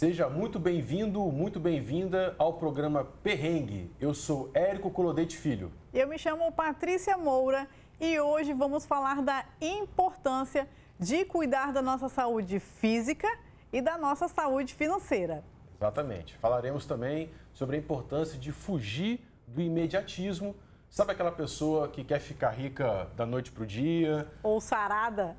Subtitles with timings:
[0.00, 3.94] Seja muito bem-vindo, muito bem-vinda ao programa Perrengue.
[4.00, 5.70] Eu sou Érico Colodete Filho.
[5.92, 7.68] Eu me chamo Patrícia Moura
[8.00, 10.66] e hoje vamos falar da importância
[10.98, 13.28] de cuidar da nossa saúde física
[13.70, 15.44] e da nossa saúde financeira.
[15.76, 16.34] Exatamente.
[16.38, 20.56] Falaremos também sobre a importância de fugir do imediatismo
[20.90, 24.26] Sabe aquela pessoa que quer ficar rica da noite pro dia?
[24.42, 25.36] Ou sarada?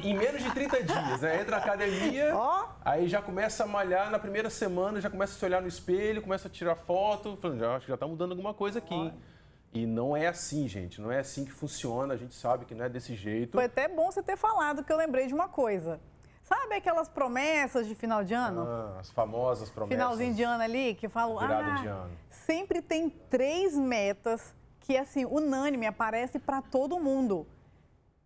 [0.00, 1.40] Em menos de 30 dias, né?
[1.40, 2.68] Entra na academia, oh.
[2.84, 6.22] aí já começa a malhar na primeira semana, já começa a se olhar no espelho,
[6.22, 8.94] começa a tirar foto, falando, acho que já tá mudando alguma coisa aqui.
[8.94, 9.30] Oh.
[9.74, 12.84] E não é assim, gente, não é assim que funciona, a gente sabe que não
[12.84, 13.52] é desse jeito.
[13.52, 16.00] Foi até bom você ter falado que eu lembrei de uma coisa.
[16.44, 18.62] Sabe aquelas promessas de final de ano?
[18.68, 20.00] Ah, as famosas promessas.
[20.00, 22.10] Finalzinho de ano ali, que falam, ah, de ano.
[22.30, 24.54] sempre tem três metas
[24.90, 27.46] que, assim, unânime, aparece para todo mundo.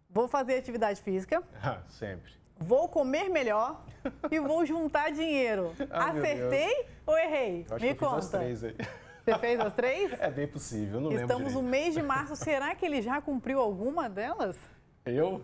[0.09, 1.42] Vou fazer atividade física.
[1.62, 2.32] Ah, sempre.
[2.56, 3.84] Vou comer melhor
[4.30, 5.74] e vou juntar dinheiro.
[5.90, 7.66] Ah, Acertei ou errei?
[7.68, 8.23] Eu acho Me que eu conta.
[8.23, 8.77] Fiz as três aí.
[9.24, 10.12] Você fez as três?
[10.20, 12.35] É bem possível, não Estamos no mês de março.
[12.35, 14.57] Será que ele já cumpriu alguma delas?
[15.04, 15.42] Eu?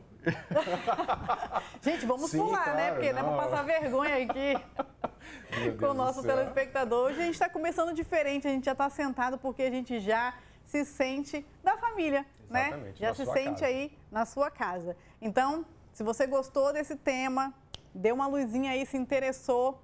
[1.82, 2.64] Gente, vamos Sim, pular, né?
[2.64, 2.92] claro, né?
[2.92, 3.22] Porque não.
[3.22, 7.08] dá para passar vergonha aqui com o nosso telespectador.
[7.10, 10.32] Hoje a gente está começando diferente, a gente já está sentado porque a gente já
[10.70, 12.68] se sente da família, né?
[12.68, 13.08] Exatamente, né?
[13.08, 13.66] Já se sente casa.
[13.66, 14.96] aí na sua casa.
[15.20, 17.52] Então, se você gostou desse tema,
[17.92, 19.82] deu uma luzinha aí, se interessou,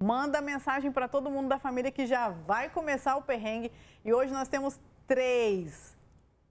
[0.00, 3.72] manda mensagem para todo mundo da família que já vai começar o perrengue.
[4.04, 5.96] E hoje nós temos três,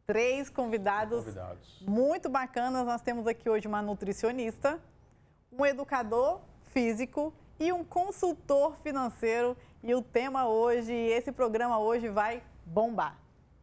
[0.06, 2.86] três convidados, convidados muito bacanas.
[2.86, 4.82] Nós temos aqui hoje uma nutricionista,
[5.50, 6.42] um educador
[6.74, 9.56] físico e um consultor financeiro.
[9.82, 13.20] E o tema hoje, esse programa hoje vai bombar.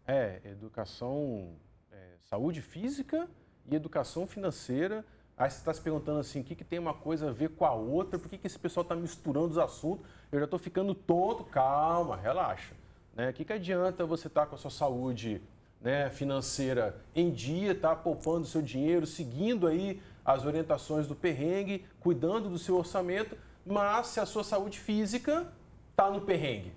[0.07, 1.55] É, educação,
[1.91, 3.29] é, saúde física
[3.67, 5.05] e educação financeira.
[5.37, 7.65] Aí você está se perguntando assim, o que, que tem uma coisa a ver com
[7.65, 8.19] a outra?
[8.19, 10.05] Por que, que esse pessoal está misturando os assuntos?
[10.31, 11.45] Eu já estou ficando tonto.
[11.45, 12.75] Calma, relaxa.
[13.15, 13.31] Né?
[13.31, 15.41] O que, que adianta você estar tá com a sua saúde
[15.81, 22.49] né, financeira em dia, tá poupando seu dinheiro, seguindo aí as orientações do perrengue, cuidando
[22.49, 25.51] do seu orçamento, mas se a sua saúde física
[25.91, 26.73] está no perrengue?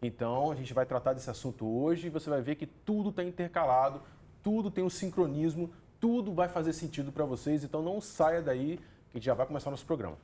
[0.00, 3.24] Então, a gente vai tratar desse assunto hoje e você vai ver que tudo está
[3.24, 4.00] intercalado,
[4.44, 7.64] tudo tem um sincronismo, tudo vai fazer sentido para vocês.
[7.64, 8.78] Então, não saia daí
[9.10, 10.16] que já vai começar nosso programa.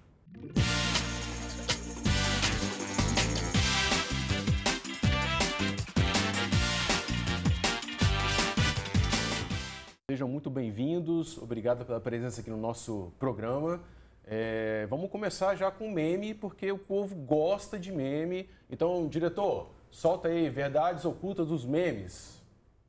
[10.09, 13.81] Sejam muito bem-vindos, obrigado pela presença aqui no nosso programa.
[14.27, 18.49] É, vamos começar já com meme, porque o povo gosta de meme.
[18.71, 22.43] Então, diretor, solta aí verdades ocultas dos memes.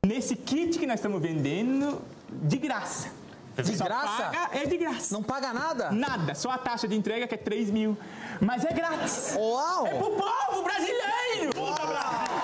[0.04, 3.12] Nesse kit que nós estamos vendendo, de graça.
[3.62, 4.24] De graça?
[4.24, 5.14] Paga, é de graça.
[5.14, 5.90] Não paga nada?
[5.90, 7.96] Nada, só a taxa de entrega que é 3 mil.
[8.40, 9.34] Mas é grátis.
[9.36, 9.86] Uau!
[9.86, 11.54] É pro povo brasileiro!
[11.54, 12.36] Puta Brasil!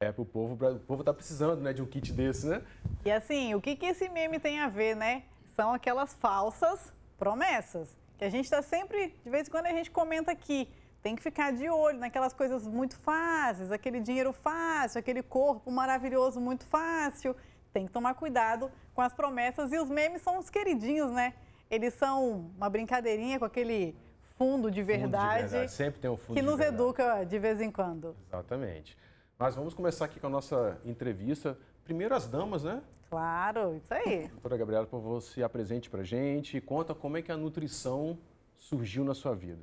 [0.00, 2.62] É, pro povo, o povo tá precisando, né, de um kit desse, né?
[3.04, 5.22] E assim, o que, que esse meme tem a ver, né?
[5.54, 7.96] São aquelas falsas promessas.
[8.18, 10.68] Que a gente está sempre, de vez em quando a gente comenta aqui,
[11.02, 16.40] tem que ficar de olho naquelas coisas muito fáceis, aquele dinheiro fácil, aquele corpo maravilhoso
[16.40, 17.36] muito fácil.
[17.72, 21.34] Tem que tomar cuidado com as promessas e os memes são os queridinhos, né?
[21.70, 23.96] Eles são uma brincadeirinha com aquele
[24.38, 25.72] fundo de verdade, fundo de verdade.
[25.72, 28.16] sempre tem um fundo que nos educa de vez em quando.
[28.28, 28.96] Exatamente.
[29.38, 31.58] Mas vamos começar aqui com a nossa entrevista.
[31.84, 32.80] Primeiro as damas, né?
[33.14, 34.26] Claro, isso aí.
[34.34, 38.18] Doutora Gabriela, por favor, se apresente para gente e conta como é que a nutrição
[38.56, 39.62] surgiu na sua vida.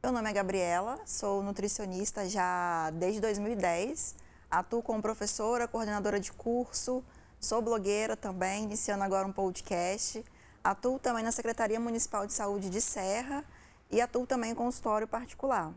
[0.00, 4.14] Meu nome é Gabriela, sou nutricionista já desde 2010.
[4.48, 7.02] Atuo como professora, coordenadora de curso,
[7.40, 10.24] sou blogueira também, iniciando agora um podcast.
[10.62, 13.44] Atuo também na Secretaria Municipal de Saúde de Serra
[13.90, 15.74] e atuo também em consultório particular.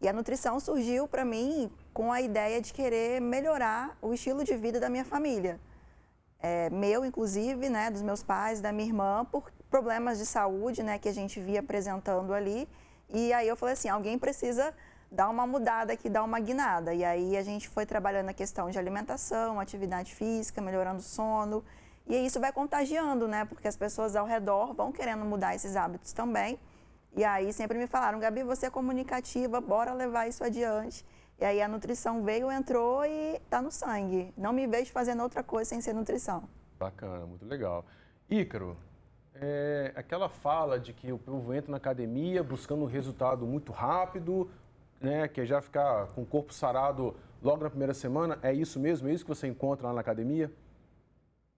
[0.00, 4.56] E a nutrição surgiu para mim com a ideia de querer melhorar o estilo de
[4.56, 5.58] vida da minha família
[6.42, 10.98] é, meu, inclusive, né, dos meus pais, da minha irmã, por problemas de saúde, né,
[10.98, 12.68] que a gente via apresentando ali.
[13.08, 14.74] E aí eu falei assim, alguém precisa
[15.10, 16.94] dar uma mudada aqui, dar uma guinada.
[16.94, 21.64] E aí a gente foi trabalhando a questão de alimentação, atividade física, melhorando o sono.
[22.06, 23.44] E isso vai contagiando, né?
[23.44, 26.58] Porque as pessoas ao redor vão querendo mudar esses hábitos também.
[27.16, 31.04] E aí sempre me falaram, Gabi, você é comunicativa, bora levar isso adiante.
[31.40, 34.32] E aí a nutrição veio, entrou e está no sangue.
[34.36, 36.46] Não me vejo fazendo outra coisa sem ser nutrição.
[36.78, 37.86] Bacana, muito legal.
[38.28, 38.76] Ícaro,
[39.34, 44.50] é, aquela fala de que o povo entra na academia buscando um resultado muito rápido,
[45.00, 48.78] né, que é já ficar com o corpo sarado logo na primeira semana, é isso
[48.78, 49.08] mesmo?
[49.08, 50.52] É isso que você encontra lá na academia?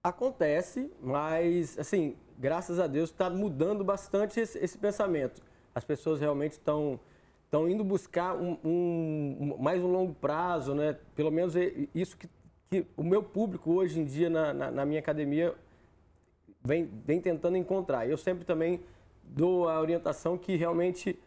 [0.05, 5.43] Acontece, mas assim, graças a Deus, está mudando bastante esse, esse, pensamento.
[5.75, 7.01] As pessoas realmente estão
[7.53, 10.97] estão indo buscar um, um, mais um longo prazo, né?
[11.15, 11.55] Pelo menos
[11.95, 12.27] isso que,
[12.71, 15.55] que o meu público hoje em dia na, na, na minha academia
[16.65, 18.09] vem, vem tentando encontrar.
[18.09, 18.81] Eu sempre também
[19.23, 21.19] dou a orientação que realmente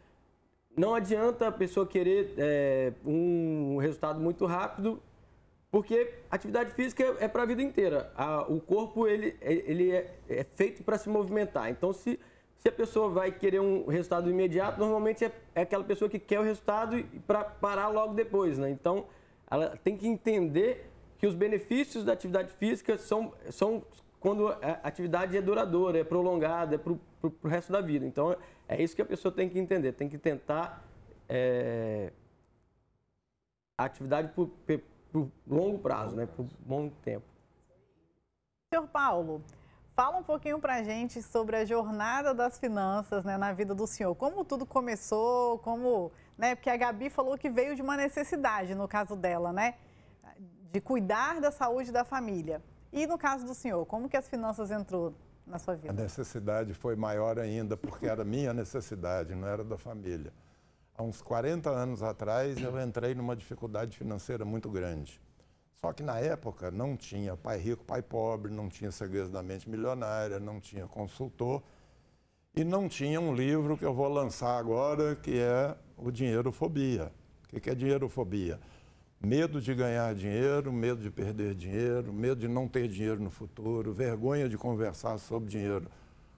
[0.76, 5.00] não adianta a pessoa querer é, um resultado muito rápido
[5.70, 8.12] porque atividade física é, é para a vida inteira.
[8.16, 11.70] A, o corpo ele, ele é, é feito para se movimentar.
[11.70, 12.20] Então, se,
[12.60, 16.40] se a pessoa vai querer um resultado imediato, normalmente é, é aquela pessoa que quer
[16.40, 18.58] o resultado para parar logo depois.
[18.58, 18.70] Né?
[18.70, 19.06] Então,
[19.50, 23.84] ela tem que entender que os benefícios da atividade física são, são
[24.20, 28.06] quando a atividade é duradoura, é prolongada, é para o resto da vida.
[28.06, 28.36] Então,
[28.68, 29.92] é isso que a pessoa tem que entender.
[29.92, 30.84] Tem que tentar
[31.30, 32.12] é,
[33.78, 34.50] a atividade por,
[35.48, 36.26] longo prazo, né?
[36.26, 37.26] por bom tempo.
[38.74, 39.44] Senhor Paulo,
[39.96, 43.88] fala um pouquinho para a gente sobre a jornada das finanças né, na vida do
[43.88, 44.14] senhor.
[44.14, 46.54] Como tudo começou, como, né?
[46.54, 49.76] Porque a Gabi falou que veio de uma necessidade, no caso dela, né?
[50.72, 52.62] De cuidar da saúde da família.
[52.92, 55.16] E no caso do senhor, como que as finanças entrou
[55.48, 55.92] na sua vida?
[55.92, 60.34] A necessidade foi maior ainda, porque era minha necessidade, não era da família.
[60.98, 65.22] Há uns 40 anos atrás, eu entrei numa dificuldade financeira muito grande.
[65.76, 69.70] Só que na época não tinha pai rico, pai pobre, não tinha segredos da mente
[69.70, 71.62] milionária, não tinha consultor
[72.56, 77.12] e não tinha um livro que eu vou lançar agora, que é o Dinheirofobia.
[77.52, 78.60] O que é dinheirofobia?
[79.22, 83.94] Medo de ganhar dinheiro, medo de perder dinheiro, medo de não ter dinheiro no futuro,
[83.94, 85.90] vergonha de conversar sobre dinheiro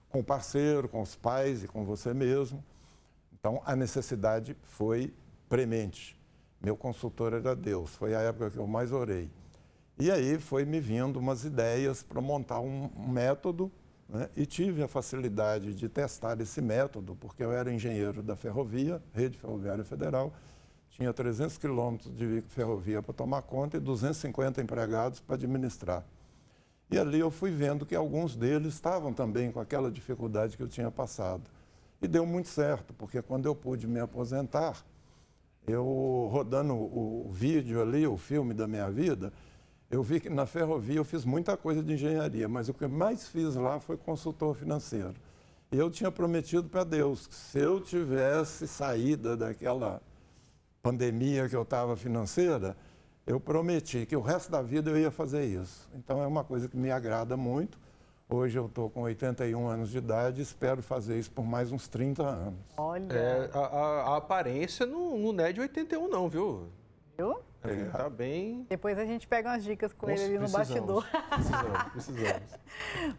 [0.08, 2.64] com o parceiro, com os pais e com você mesmo.
[3.32, 5.12] Então, a necessidade foi
[5.48, 6.17] premente.
[6.60, 9.30] Meu consultor era Deus, foi a época que eu mais orei.
[9.98, 13.70] E aí foi me vindo umas ideias para montar um, método
[14.08, 14.28] né?
[14.36, 19.36] e tive a facilidade de testar esse método, porque eu era engenheiro da ferrovia, Rede
[19.36, 20.32] Ferroviária Federal,
[20.90, 26.04] tinha 300 quilômetros de ferrovia para tomar conta e 250 empregados para administrar.
[26.90, 30.68] E ali eu fui vendo que alguns deles estavam também com aquela dificuldade que eu
[30.68, 31.50] tinha passado.
[32.00, 34.84] E deu muito certo, porque quando eu pude me aposentar,
[35.68, 39.32] eu rodando o, vídeo ali, o filme da minha vida,
[39.90, 43.28] eu vi que na ferrovia eu fiz muita coisa de engenharia, mas o que mais
[43.28, 45.14] fiz lá foi consultor financeiro.
[45.70, 50.00] E eu tinha prometido para Deus que se eu tivesse saída daquela
[50.82, 52.76] pandemia que eu estava financeira,
[53.26, 55.88] eu prometi que o resto da vida eu ia fazer isso.
[55.94, 57.78] Então é uma coisa que me agrada muito.
[58.30, 62.22] Hoje eu estou com 81 anos de idade, espero fazer isso por mais uns 30
[62.22, 62.60] anos.
[62.76, 63.10] Olha.
[63.10, 66.68] É, a, a, a, aparência não, não é de 81, não, viu?
[67.16, 67.40] Viu?
[67.64, 68.66] É, tá bem.
[68.68, 71.06] Depois a gente pega umas dicas com Nossa, ele ali no bastidor.
[71.30, 72.52] Precisamos, precisamos.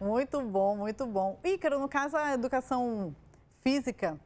[0.00, 1.40] muito bom, muito bom.
[1.42, 3.12] Ícaro, no caso, a educação
[3.62, 4.16] física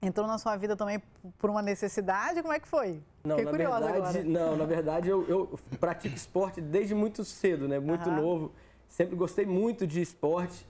[0.00, 1.02] entrou na sua vida também
[1.36, 2.42] por uma necessidade?
[2.42, 3.02] Como é que foi?
[3.24, 4.24] Não, Fiquei na verdade, agora.
[4.24, 7.80] não, na verdade eu, eu, pratico esporte desde muito cedo, né?
[7.80, 8.52] Muito novo
[8.92, 10.66] sempre gostei muito de esporte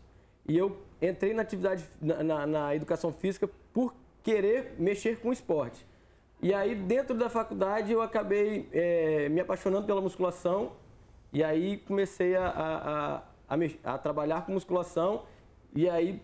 [0.47, 3.93] e eu entrei na atividade, na, na, na educação física por
[4.23, 5.85] querer mexer com esporte.
[6.41, 10.73] E aí, dentro da faculdade, eu acabei é, me apaixonando pela musculação
[11.33, 13.17] e aí comecei a, a,
[13.49, 15.25] a, a, trabalhar com musculação
[15.75, 16.23] e aí,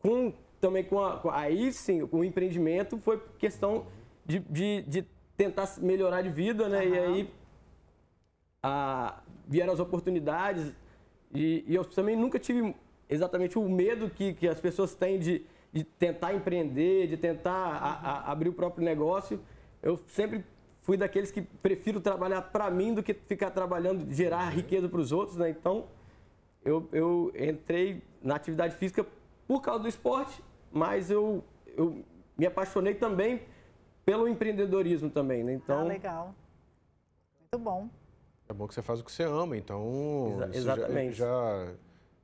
[0.00, 3.86] com, também com a, com, aí sim, o empreendimento foi questão
[4.26, 5.06] de, de, de
[5.36, 6.84] tentar melhorar de vida, né?
[6.84, 6.94] Uhum.
[6.94, 7.34] E aí
[8.60, 10.72] a, vieram as oportunidades,
[11.34, 12.74] e, e, eu também nunca tive
[13.08, 17.92] exatamente o medo que, que as pessoas têm de, de tentar empreender, de tentar a,
[18.10, 19.40] a, abrir o próprio negócio.
[19.82, 20.44] Eu sempre
[20.82, 25.12] fui daqueles que prefiro trabalhar para mim do que ficar trabalhando, gerar riqueza para os
[25.12, 25.50] outros, né?
[25.50, 25.86] Então,
[26.64, 29.06] eu, eu entrei na atividade física
[29.46, 31.42] por causa do esporte, mas eu,
[31.76, 32.04] eu
[32.36, 33.42] me apaixonei também
[34.04, 35.54] pelo empreendedorismo também, né?
[35.54, 36.34] Então, ah, legal.
[37.40, 37.88] Muito bom.
[38.52, 41.16] É bom que você faz o que você ama, então Exa exatamente.
[41.16, 41.72] Já, já,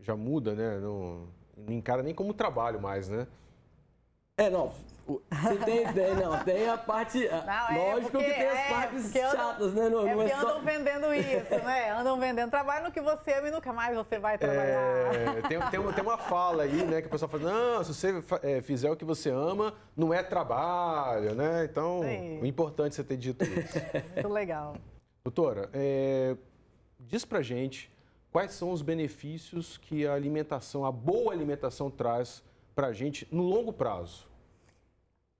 [0.01, 0.79] já, muda, né?
[0.79, 3.27] Não, não encara nem como trabalho mais, né?
[4.37, 4.71] É, não.
[5.07, 7.27] Você tem, tem, não, tem a parte.
[7.27, 9.89] Não, é lógico que tem as é, partes chatas, né?
[9.89, 10.37] Não, é não é só...
[10.37, 11.91] andam vendendo isso, né?
[11.93, 15.15] Andam vendendo trabalho no que você ama e nunca mais você vai trabalhar.
[15.15, 17.01] É, tem, tem, uma, tem uma fala aí, né?
[17.01, 20.23] Que o pessoal fala, não, se você é, fizer o que você ama, não é
[20.23, 21.65] trabalho, né?
[21.65, 22.41] Então, Sim.
[22.43, 23.79] o importante é você ter dito isso.
[24.15, 24.75] Muito legal.
[25.29, 26.35] Doutora, é,
[26.99, 27.93] diz pra gente
[28.33, 32.43] quais são os benefícios que a alimentação, a boa alimentação traz
[32.75, 34.27] pra gente no longo prazo.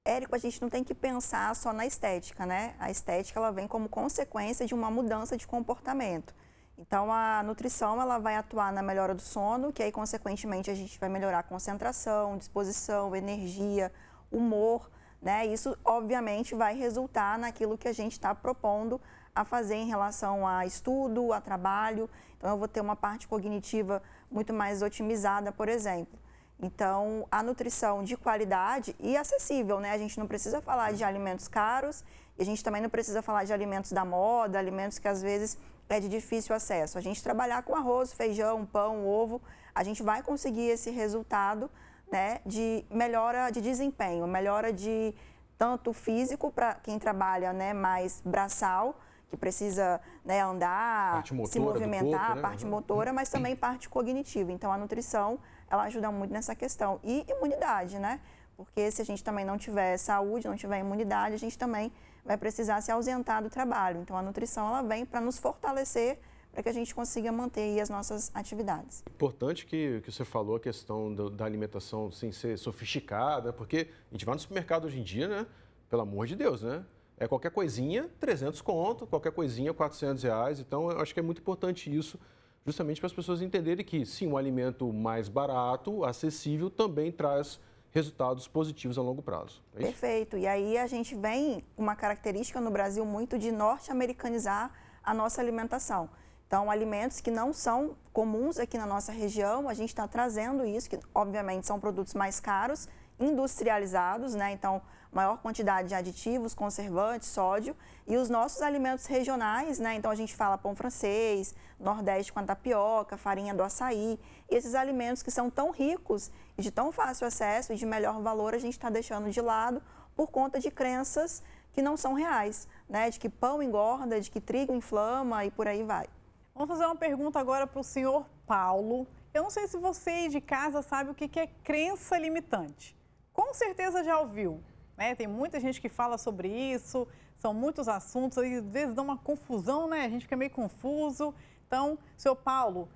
[0.05, 2.75] Érico, a gente não tem que pensar só na estética, né?
[2.79, 6.35] A estética ela vem como consequência de uma mudança de comportamento.
[6.77, 11.01] Então, a nutrição ela vai atuar na melhora do sono, que aí, consequentemente, a gente
[11.01, 13.91] vai melhorar a concentração, disposição, energia,
[14.31, 14.91] humor,
[15.23, 15.47] né?
[15.47, 19.01] Isso, obviamente, vai resultar naquilo que a gente está propondo
[19.41, 22.11] a fazer em relação a estudo, a trabalho.
[22.37, 26.19] Então, eu vou ter uma parte cognitiva muito mais otimizada, por exemplo.
[26.61, 29.93] Então, a nutrição de qualidade e acessível, né?
[29.93, 32.05] A gente não precisa falar de alimentos caros
[32.37, 35.57] e a gente também não precisa falar de alimentos da moda, alimentos que às vezes
[35.89, 36.99] é de difícil acesso.
[36.99, 39.41] A gente trabalhar com arroz, feijão, pão, ovo,
[39.73, 41.71] a gente vai conseguir esse resultado
[42.11, 45.15] né, de melhora de desempenho, melhora de
[45.57, 52.35] tanto físico para quem trabalha né, mais braçal, que precisa né, andar, se movimentar, corpo,
[52.37, 52.43] né?
[52.43, 52.71] parte uhum.
[52.71, 54.51] motora, mas também parte cognitiva.
[54.51, 55.39] Então, a nutrição,
[55.71, 56.99] ela ajuda muito nessa questão.
[57.05, 58.21] E imunidade, né?
[58.57, 61.93] Porque se a gente também não tiver saúde, não tiver imunidade, a gente também
[62.25, 64.01] vai precisar se ausentar do trabalho.
[64.01, 66.19] Então, a nutrição ela vem para nos fortalecer
[66.53, 69.05] para que a gente consiga manter as nossas atividades.
[69.07, 74.15] Importante que, que você falou a questão do, da alimentação sem ser sofisticada, porque a
[74.15, 75.47] gente vai no supermercado hoje em dia, né?
[75.89, 76.85] Pelo amor de Deus, né?
[77.19, 80.61] É qualquer coisinha, 300 conto, qualquer coisinha, 400 reais.
[80.61, 82.19] Então, eu acho que é muito importante isso,
[82.65, 87.59] justamente para as pessoas entenderem que, sim, um alimento mais barato, acessível, também traz
[87.91, 89.63] resultados positivos a longo prazo.
[89.75, 90.37] É Perfeito.
[90.37, 94.71] E aí a gente vem uma característica no Brasil muito de norte-americanizar
[95.03, 96.09] a nossa alimentação.
[96.47, 100.89] Então, alimentos que não são comuns aqui na nossa região, a gente está trazendo isso,
[100.89, 104.53] que obviamente são produtos mais caros, industrializados, né?
[104.53, 104.81] Então,
[105.13, 109.95] maior quantidade de aditivos, conservantes, sódio e os nossos alimentos regionais, né?
[109.95, 114.19] Então a gente fala pão francês, nordeste com a tapioca, farinha do açaí,
[114.51, 118.21] e esses alimentos que são tão ricos e de tão fácil acesso e de melhor
[118.21, 119.83] valor a gente está deixando de lado
[120.15, 123.09] por conta de crenças que não são reais, né?
[123.11, 126.07] De que pão engorda, de que trigo inflama e por aí vai.
[126.55, 129.07] Vamos fazer uma pergunta agora para o senhor Paulo.
[129.33, 132.97] Eu não sei se você aí de casa sabe o que é crença limitante.
[133.33, 134.61] Com certeza já ouviu.
[134.99, 135.15] Né?
[135.15, 137.07] Tem muita gente que fala sobre isso,
[137.39, 140.05] são muitos assuntos, às vezes dá uma confusão, né?
[140.05, 141.33] A gente fica meio confuso.
[141.69, 142.89] Então, senhor Paulo,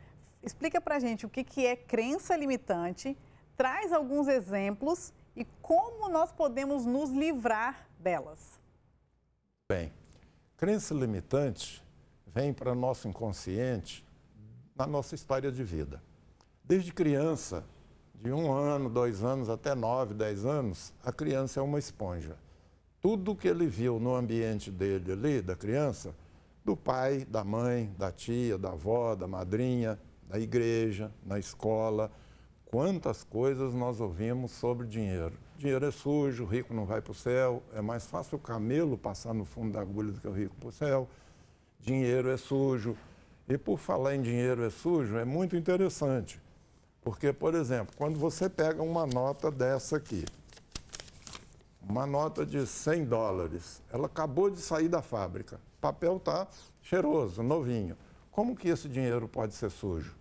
[0.42, 3.16] explica para a gente o que, que é crença limitante,
[3.56, 8.58] traz alguns exemplos e como nós podemos nos livrar delas.
[9.70, 9.92] Bem,
[10.56, 11.84] crença limitante
[12.26, 14.04] vem para nosso inconsciente
[14.74, 16.02] na nossa história de vida.
[16.64, 17.64] Desde criança,
[18.22, 22.36] de um ano, dois anos até nove, dez anos, a criança é uma esponja.
[23.00, 26.14] Tudo que ele viu no ambiente dele ali, da criança,
[26.64, 29.98] do pai, da mãe, da tia, da avó, da madrinha,
[30.28, 32.12] da igreja, na escola,
[32.66, 35.32] quantas coisas nós ouvimos sobre dinheiro.
[35.58, 39.34] Dinheiro é sujo, rico não vai para o céu, é mais fácil o camelo passar
[39.34, 41.08] no fundo da agulha do que o rico para o céu.
[41.80, 42.96] Dinheiro é sujo.
[43.48, 46.40] E por falar em dinheiro é sujo, é muito interessante.
[47.02, 50.24] Porque, por exemplo, quando você pega uma nota dessa aqui,
[51.82, 56.46] uma nota de 100 dólares, ela acabou de sair da fábrica, o papel está
[56.80, 57.96] cheiroso, novinho.
[58.30, 60.14] Como que esse dinheiro pode ser sujo?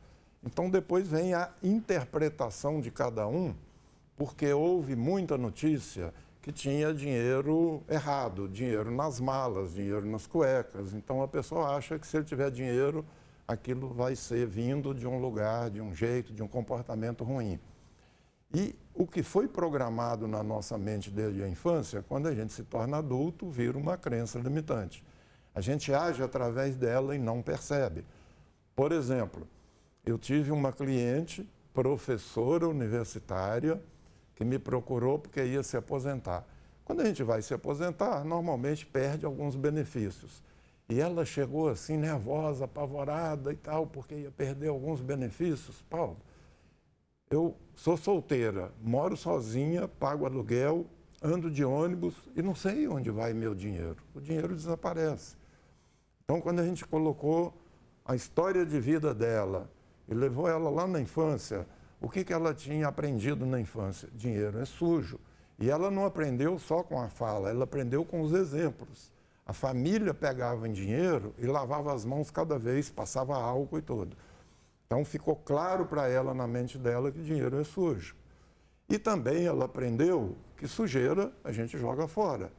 [0.43, 3.53] Então, depois vem a interpretação de cada um,
[4.17, 6.11] porque houve muita notícia
[6.41, 10.95] que tinha dinheiro errado, dinheiro nas malas, dinheiro nas cuecas.
[10.95, 13.05] Então, a pessoa acha que se ele tiver dinheiro
[13.51, 17.59] aquilo vai ser vindo de um lugar, de um jeito, de um comportamento ruim.
[18.53, 22.63] E o que foi programado na nossa mente desde a infância, quando a gente se
[22.63, 25.03] torna adulto, vira uma crença limitante.
[25.53, 28.05] A gente age através dela e não percebe.
[28.75, 29.47] Por exemplo,
[30.05, 33.81] eu tive uma cliente, professora universitária,
[34.35, 36.45] que me procurou porque ia se aposentar.
[36.83, 40.43] Quando a gente vai se aposentar, normalmente perde alguns benefícios.
[40.91, 45.81] E ela chegou assim, nervosa, apavorada e tal, porque ia perder alguns benefícios.
[45.89, 46.17] Paulo,
[47.29, 50.85] eu sou solteira, moro sozinha, pago aluguel,
[51.23, 53.95] ando de ônibus e não sei onde vai meu dinheiro.
[54.13, 55.37] O dinheiro desaparece.
[56.25, 57.53] Então, quando a gente colocou
[58.03, 59.71] a história de vida dela
[60.09, 61.65] e levou ela lá na infância,
[62.01, 64.09] o que, que ela tinha aprendido na infância?
[64.13, 65.21] Dinheiro é sujo.
[65.57, 69.09] E ela não aprendeu só com a fala, ela aprendeu com os exemplos.
[69.51, 74.15] A família pegava em dinheiro e lavava as mãos cada vez, passava álcool e tudo.
[74.87, 78.15] Então ficou claro para ela na mente dela que dinheiro é sujo.
[78.87, 82.49] E também ela aprendeu que sujeira a gente joga fora.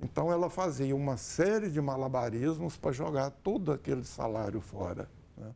[0.00, 5.10] Então ela fazia uma série de malabarismos para jogar todo aquele salário fora.
[5.36, 5.54] Né?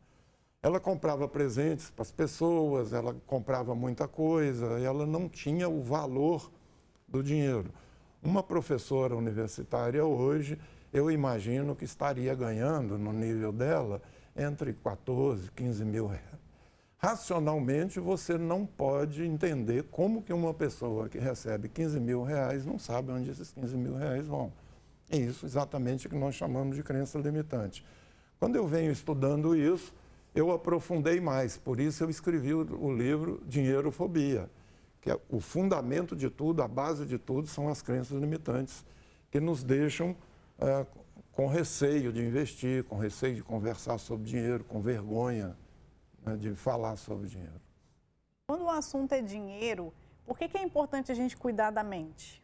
[0.61, 6.51] Ela comprava presentes para as pessoas, ela comprava muita coisa, ela não tinha o valor
[7.07, 7.71] do dinheiro.
[8.21, 10.59] Uma professora universitária hoje
[10.95, 14.01] eu imagino que estaria ganhando, no nível dela,
[14.33, 16.23] entre 14 e 15 mil reais.
[16.97, 22.79] Racionalmente, você não pode entender como que uma pessoa que recebe 15 mil reais não
[22.79, 24.53] sabe onde esses 15 mil reais vão.
[25.09, 27.85] É isso exatamente que nós chamamos de crença limitante.
[28.39, 29.93] Quando eu venho estudando isso,
[30.33, 34.49] eu aprofundei mais, por isso eu escrevi o, livro Dinheirofobia,
[35.01, 38.85] que é o fundamento de tudo, a base de tudo são as crenças limitantes,
[39.29, 40.15] que nos deixam
[40.59, 40.85] é,
[41.31, 45.57] com receio de investir, com receio de conversar sobre dinheiro, com vergonha
[46.25, 47.61] né, de falar sobre dinheiro.
[48.47, 49.93] Quando o assunto é dinheiro,
[50.25, 52.43] por que, que é importante a gente cuidar da mente?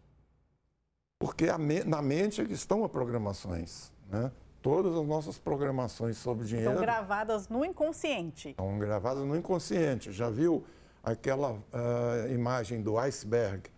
[1.20, 3.94] Porque me, na mente é estão as programações.
[4.10, 4.32] Né?
[4.62, 6.72] Todas as nossas programações sobre dinheiro.
[6.72, 8.50] Estão gravadas no inconsciente.
[8.50, 10.12] Estão gravadas no inconsciente.
[10.12, 10.64] Já viu
[11.04, 13.70] aquela uh, imagem do iceberg?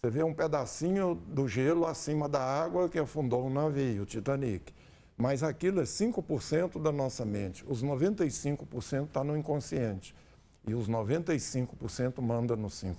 [0.00, 4.72] Você vê um pedacinho do gelo acima da água que afundou o navio, o Titanic.
[5.16, 7.64] Mas aquilo é 5% da nossa mente.
[7.66, 10.14] Os 95% está no inconsciente.
[10.66, 12.96] E os 95% manda no 5%.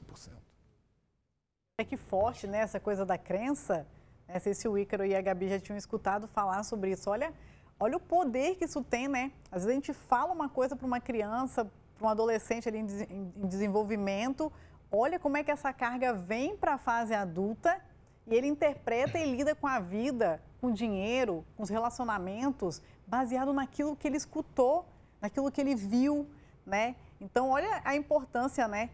[1.79, 3.85] É que forte, né, essa coisa da crença.
[4.27, 4.39] Não né?
[4.39, 7.09] sei se o Ícaro e a Gabi já tinham escutado falar sobre isso.
[7.09, 7.31] Olha,
[7.79, 9.31] olha o poder que isso tem, né?
[9.51, 13.47] Às vezes a gente fala uma coisa para uma criança, para um adolescente ali em
[13.47, 14.51] desenvolvimento,
[14.91, 17.79] olha como é que essa carga vem para a fase adulta
[18.25, 23.53] e ele interpreta e lida com a vida, com o dinheiro, com os relacionamentos, baseado
[23.53, 24.85] naquilo que ele escutou,
[25.21, 26.27] naquilo que ele viu,
[26.65, 26.95] né?
[27.19, 28.89] Então, olha a importância, né?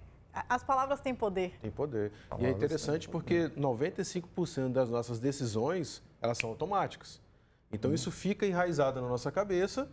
[0.50, 1.58] As palavras têm poder.
[1.62, 2.12] Tem poder.
[2.40, 7.22] e é interessante porque 95% das nossas decisões, elas são automáticas.
[7.72, 7.94] Então, hum.
[7.94, 9.90] isso fica enraizado na nossa cabeça,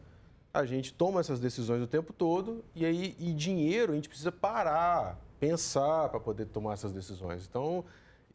[0.53, 4.33] a gente toma essas decisões o tempo todo, e aí, e dinheiro, a gente precisa
[4.33, 7.47] parar, pensar para poder tomar essas decisões.
[7.49, 7.85] Então,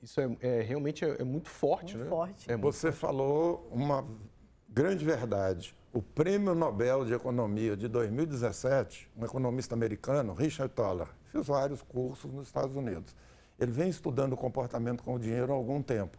[0.01, 2.09] isso é, é realmente é, é, muito forte, muito né?
[2.09, 2.51] Forte.
[2.51, 2.99] É muito Você forte.
[2.99, 4.05] falou uma
[4.67, 5.75] grande verdade.
[5.93, 12.29] O Prêmio Nobel de Economia de 2017, um economista americano, Richard Thaler, fez vários cursos
[12.33, 13.15] nos Estados Unidos.
[13.57, 16.17] Ele vem estudando o comportamento com o dinheiro há algum tempo.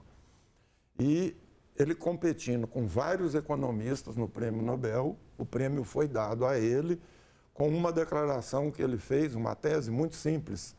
[0.98, 1.36] E
[1.76, 6.98] ele competindo com vários economistas no Prêmio Nobel, o prêmio foi dado a ele
[7.52, 10.74] com uma declaração que ele fez, uma tese muito simples.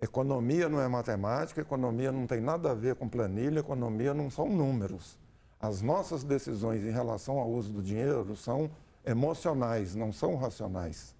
[0.00, 4.48] Economia não é matemática, economia não tem nada a ver com planilha, economia não são
[4.48, 5.18] números.
[5.60, 8.70] As nossas decisões em relação ao uso do dinheiro são
[9.04, 11.14] emocionais, não são racionais.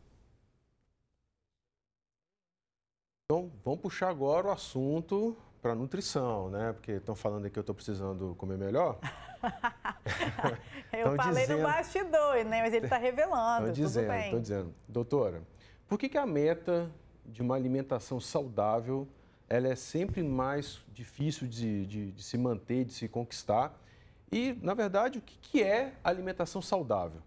[3.27, 6.73] Então, vamos puxar agora o assunto para nutrição, né?
[6.73, 8.99] Porque estão falando aqui que eu estou precisando comer melhor.
[10.91, 11.59] eu falei dizendo...
[11.59, 12.63] no bastidor, né?
[12.63, 13.69] Mas ele está revelando.
[13.69, 14.75] Estão dizendo, estão dizendo.
[14.89, 15.43] Doutora,
[15.87, 16.91] por que, que a meta
[17.31, 19.09] de uma alimentação saudável
[19.51, 23.77] ela é sempre mais difícil de, de, de se manter, de se conquistar?
[24.31, 27.21] E, na verdade, o que, que é alimentação saudável?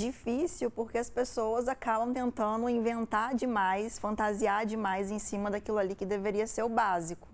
[0.00, 6.06] Difícil porque as pessoas acabam tentando inventar demais, fantasiar demais em cima daquilo ali que
[6.06, 7.28] deveria ser o básico.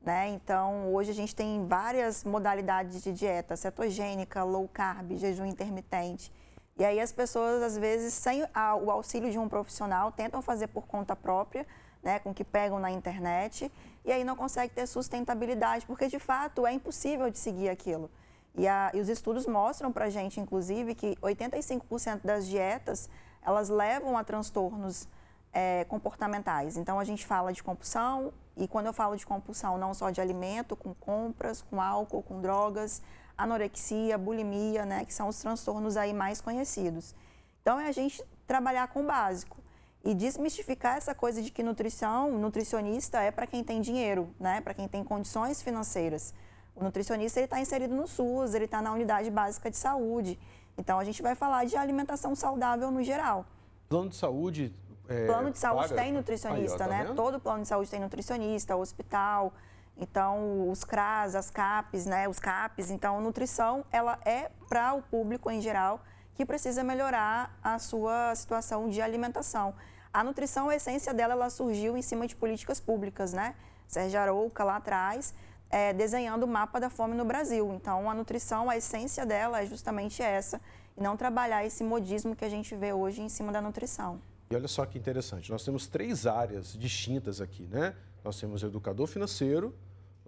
[0.00, 0.30] Né?
[0.30, 6.32] Então, hoje a gente tem várias modalidades de dieta, cetogênica, low carb, jejum intermitente.
[6.78, 8.44] E aí as pessoas, às vezes, sem
[8.82, 11.66] o auxílio de um profissional, tentam fazer por conta própria,
[12.02, 13.70] né, com o que pegam na internet,
[14.04, 18.08] e aí não conseguem ter sustentabilidade, porque de fato é impossível de seguir aquilo.
[18.54, 23.08] E, a, e os estudos mostram para a gente, inclusive, que 85% das dietas,
[23.42, 25.08] elas levam a transtornos
[25.52, 26.76] é, comportamentais.
[26.76, 30.20] Então, a gente fala de compulsão, e quando eu falo de compulsão, não só de
[30.20, 33.02] alimento, com compras, com álcool, com drogas,
[33.38, 37.14] anorexia, bulimia, né, que são os transtornos aí mais conhecidos.
[37.62, 39.56] Então, é a gente trabalhar com o básico
[40.04, 44.74] e desmistificar essa coisa de que nutrição, nutricionista é para quem tem dinheiro, né, para
[44.74, 46.34] quem tem condições financeiras.
[46.74, 50.38] O nutricionista está inserido no SUS, ele está na unidade básica de saúde.
[50.76, 53.46] Então, a gente vai falar de alimentação saudável no geral.
[53.88, 54.74] Plano de saúde
[55.08, 56.02] é, plano de saúde paga.
[56.02, 57.04] tem nutricionista, Aí, ó, tá né?
[57.04, 57.16] Vendo?
[57.16, 59.54] Todo plano de saúde tem nutricionista, hospital.
[60.00, 62.28] Então, os CRAS, as CAPs, né?
[62.28, 62.90] Os CAPs.
[62.90, 66.00] Então, nutrição, ela é para o público em geral
[66.34, 69.74] que precisa melhorar a sua situação de alimentação.
[70.12, 73.56] A nutrição, a essência dela, ela surgiu em cima de políticas públicas, né?
[73.88, 75.34] Sérgio Arouca, lá atrás,
[75.68, 77.72] é, desenhando o mapa da fome no Brasil.
[77.74, 80.60] Então, a nutrição, a essência dela é justamente essa,
[80.96, 84.20] e não trabalhar esse modismo que a gente vê hoje em cima da nutrição.
[84.50, 87.94] E olha só que interessante, nós temos três áreas distintas aqui, né?
[88.24, 89.74] Nós temos educador financeiro,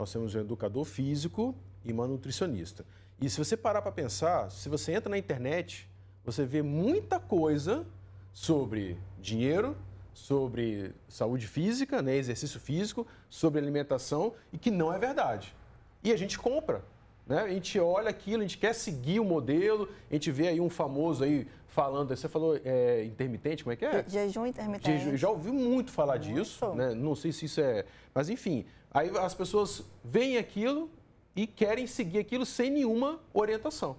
[0.01, 2.87] nós temos um educador físico e uma nutricionista.
[3.21, 5.87] E se você parar para pensar, se você entra na internet,
[6.25, 7.87] você vê muita coisa
[8.33, 9.77] sobre dinheiro,
[10.15, 15.55] sobre saúde física, né, exercício físico, sobre alimentação e que não é verdade.
[16.03, 16.83] E a gente compra.
[17.27, 17.43] Né?
[17.43, 20.71] A gente olha aquilo, a gente quer seguir o modelo, a gente vê aí um
[20.71, 24.05] famoso aí falando, você falou é, intermitente, como é que é?
[24.07, 24.99] Jejum intermitente.
[24.99, 26.95] Jejum, já ouvi muito falar disso, né?
[26.95, 27.85] Não sei se isso é.
[28.15, 30.91] Mas enfim, aí as pessoas veem aquilo
[31.35, 33.97] e querem seguir aquilo sem nenhuma orientação.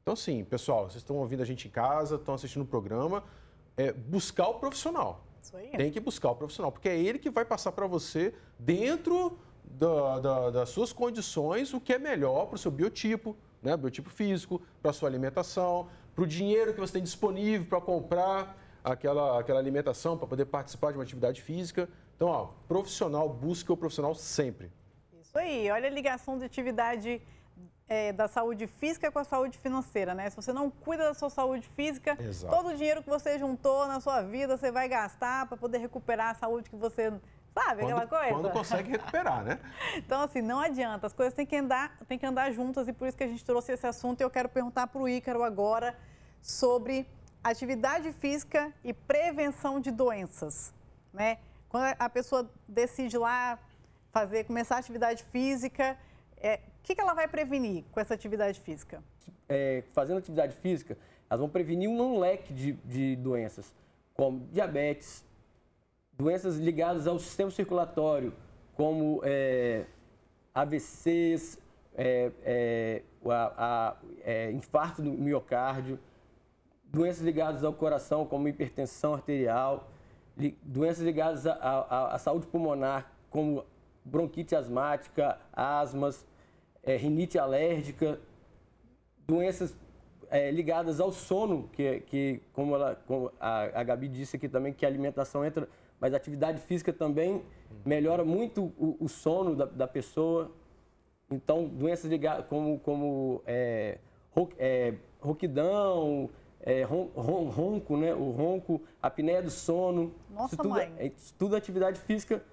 [0.00, 3.24] Então, sim, pessoal, vocês estão ouvindo a gente em casa, estão assistindo o programa,
[3.76, 5.24] é buscar o profissional.
[5.42, 5.70] Isso aí.
[5.70, 10.20] Tem que buscar o profissional, porque é ele que vai passar para você, dentro da,
[10.20, 13.76] da, das suas condições, o que é melhor para o seu biotipo, né?
[13.76, 18.56] biotipo físico, para a sua alimentação, para o dinheiro que você tem disponível para comprar
[18.82, 21.88] aquela, aquela alimentação, para poder participar de uma atividade física.
[22.16, 24.70] Então, ó, profissional, busca o profissional sempre.
[25.20, 27.20] Isso aí, olha a ligação de atividade
[27.88, 30.30] é, da saúde física com a saúde financeira, né?
[30.30, 32.54] Se você não cuida da sua saúde física, Exato.
[32.54, 36.30] todo o dinheiro que você juntou na sua vida, você vai gastar para poder recuperar
[36.30, 37.12] a saúde que você.
[37.54, 38.34] Sabe aquela Quando, coisa?
[38.34, 39.60] quando consegue recuperar, né?
[39.96, 41.06] Então, assim, não adianta.
[41.06, 43.44] As coisas têm que andar, têm que andar juntas e por isso que a gente
[43.44, 44.20] trouxe esse assunto.
[44.20, 45.96] E eu quero perguntar para o Ícaro agora
[46.42, 47.06] sobre
[47.42, 50.74] atividade física e prevenção de doenças,
[51.12, 51.38] né?
[51.68, 53.58] Quando a pessoa decide lá
[54.12, 55.96] fazer, começar a atividade física,
[56.36, 59.02] é, o que, que ela vai prevenir com essa atividade física?
[59.48, 60.96] é, fazendo atividade física,
[61.28, 63.74] elas vão prevenir um leque de, de doenças,
[64.14, 65.24] como diabetes,
[66.16, 68.32] doenças ligadas ao sistema circulatório,
[68.74, 69.84] como é,
[70.54, 71.58] AVCs,
[71.96, 75.98] é, é, a- a- é, infarto do miocárdio,
[76.84, 79.88] doenças ligadas ao coração, como hipertensão arterial,
[80.36, 83.64] li- doenças ligadas à- saúde pulmonar, como
[84.04, 86.24] bronquite asmática, asmas,
[86.82, 88.20] é, rinite alérgica,
[89.26, 89.74] doenças
[90.30, 94.72] é, ligadas ao sono, que, que como, ela, como a, a Gabi disse aqui também,
[94.72, 95.68] que a alimentação entra,
[96.04, 97.42] mas a atividade física também
[97.82, 100.52] melhora muito o, o sono da, da pessoa.
[101.30, 103.96] Então, doenças ligadas como, como é,
[104.30, 106.28] ro- é, rouquidão,
[106.60, 108.12] é, ron- ron- ronco, né?
[108.14, 110.12] o ronco, a apneia do sono.
[110.28, 110.92] Nossa, isso tudo, mãe.
[110.98, 112.44] é, isso tudo é atividade física.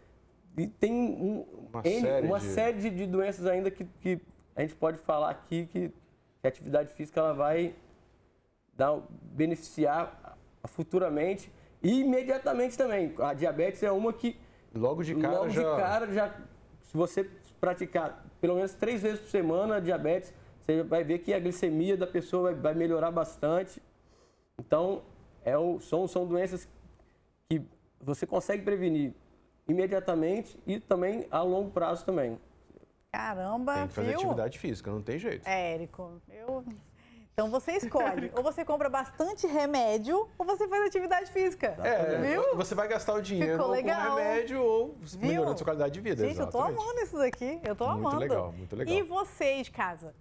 [0.58, 4.22] E tem um- Uma N- série uma de- série de, de doenças ainda que, que
[4.56, 5.94] a gente pode falar aqui que, que
[6.46, 7.76] a atividade física ela vai
[8.78, 10.38] dar, beneficiar
[10.68, 13.14] futuramente e imediatamente também.
[13.20, 14.38] A diabetes é uma que
[14.74, 15.62] Logo de cara logo já.
[15.76, 16.34] de cara já
[16.84, 21.34] se você praticar pelo menos três vezes por semana a diabetes você vai ver que
[21.34, 23.82] a glicemia da pessoa vai, vai melhorar bastante
[24.60, 25.02] então
[25.44, 26.68] é o, são, são doenças
[27.50, 27.62] que
[28.00, 29.14] você consegue prevenir
[29.68, 32.40] imediatamente e também a longo prazo também
[33.12, 34.20] Caramba, Tem que fazer viu?
[34.20, 35.46] atividade física, não tem jeito.
[35.46, 36.64] É, Érico, eu...
[37.34, 41.78] Então você escolhe, ou você compra bastante remédio, ou você faz atividade física.
[41.84, 42.56] É, viu?
[42.56, 44.12] você vai gastar o dinheiro Ficou legal.
[44.12, 45.20] com remédio ou Viu?
[45.22, 46.28] melhorando sua qualidade de vida.
[46.28, 46.82] Gente, eu tô exatamente.
[46.84, 47.60] amando isso daqui.
[47.64, 48.20] Eu tô Muito amando.
[48.20, 48.94] legal, muito legal.
[48.96, 50.14] E você de casa,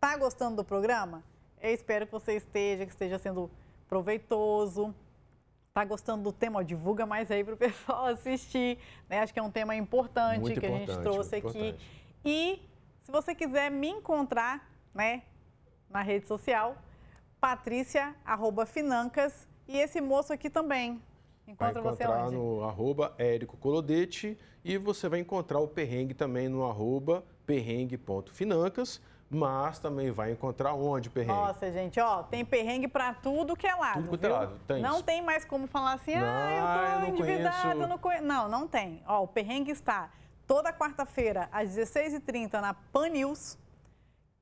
[0.00, 1.24] tá gostando do programa?
[1.60, 3.50] Eu espero que você esteja, que esteja sendo
[3.88, 4.94] proveitoso.
[5.74, 6.60] Tá gostando do tema?
[6.60, 8.78] Ó, divulga mais aí pro pessoal assistir.
[9.08, 9.20] Né?
[9.20, 11.68] Acho que é um tema importante Muito que a gente importante, trouxe muito aqui.
[11.68, 12.08] importante.
[12.24, 12.62] E
[13.02, 15.22] se você quiser me encontrar, né,
[15.90, 16.76] na rede social,
[17.40, 21.00] Patrícia arroba Financas e esse moço aqui também.
[21.46, 22.36] Vai Encontra você encontrar onde?
[22.36, 29.78] no arroba Érico Colodete e você vai encontrar o perrengue também no arroba perrengue.financas, mas
[29.78, 31.32] também vai encontrar onde o perrengue?
[31.38, 33.94] Nossa, gente, ó, tem perrengue pra tudo que é lado.
[34.02, 35.04] Tudo quanto é lado, tem Não isso.
[35.04, 38.24] tem mais como falar assim, Não, ah, eu tô não endividado, não conheço.
[38.24, 39.02] Não, não tem.
[39.06, 40.10] Ó, o perrengue está
[40.46, 43.58] toda quarta-feira, às 16h30, na Pan News.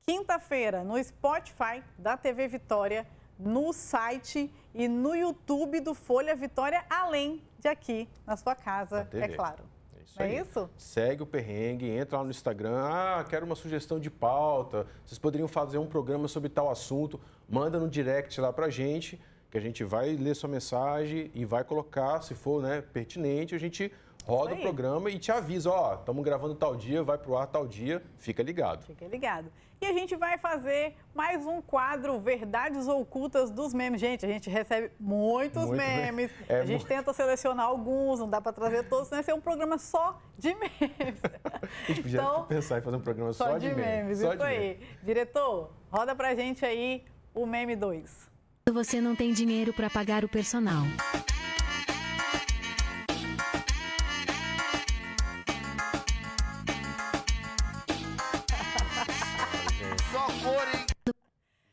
[0.09, 3.05] Quinta-feira, no Spotify da TV Vitória,
[3.37, 9.25] no site e no YouTube do Folha Vitória, além de aqui na sua casa, Na
[9.25, 9.65] é claro.
[9.93, 10.69] É isso é isso?
[10.77, 12.77] Segue o perrengue, entra lá no Instagram.
[12.77, 14.87] Ah, quero uma sugestão de pauta.
[15.05, 17.19] Vocês poderiam fazer um programa sobre tal assunto.
[17.49, 21.65] Manda no direct lá pra gente, que a gente vai ler sua mensagem e vai
[21.65, 23.91] colocar, se for né, pertinente, a gente
[24.27, 27.65] roda o programa e te avisa, ó, estamos gravando tal dia, vai pro ar tal
[27.67, 28.83] dia, fica ligado.
[28.85, 29.49] Fique ligado.
[29.79, 34.01] E a gente vai fazer mais um quadro Verdades Ocultas dos Memes.
[34.01, 36.31] Gente, a gente recebe muitos Muito memes.
[36.49, 39.33] É a gente mu- tenta selecionar alguns, não dá para trazer todos, senão vai ser
[39.33, 41.21] um programa só de memes.
[41.87, 44.37] A gente podia Então, pensar em fazer um programa só, Só, de, memes, Só isso
[44.37, 44.59] de aí.
[44.59, 44.87] memes.
[45.03, 48.29] Diretor, roda pra gente aí o meme 2.
[48.73, 50.83] Você não tem dinheiro para pagar o personal.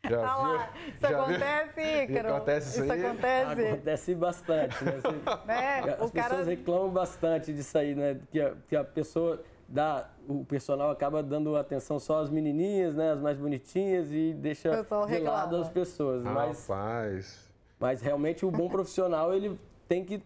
[0.09, 1.21] Já Ah lá, isso Já viu?
[1.21, 2.29] acontece, Ícaro.
[2.35, 3.07] Acontece isso aí?
[3.07, 3.67] acontece.
[3.69, 4.93] Acontece bastante, né?
[5.01, 5.79] Você- Né?
[5.81, 6.45] As O pessoas cara...
[6.45, 8.19] reclamam bastante disso aí, né?
[8.31, 13.12] Que a, que a pessoa dá, o personal acaba dando atenção só às menininhas, né,
[13.12, 14.71] as mais bonitinhas e deixa
[15.09, 16.23] de lado as pessoas.
[16.23, 17.51] Mas, Rapaz.
[17.81, 20.23] mas realmente o bom profissional ele tem que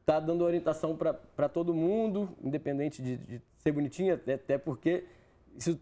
[0.00, 5.04] estar dando orientação para todo mundo, independente de, de ser bonitinha, até, até porque
[5.56, 5.78] isso,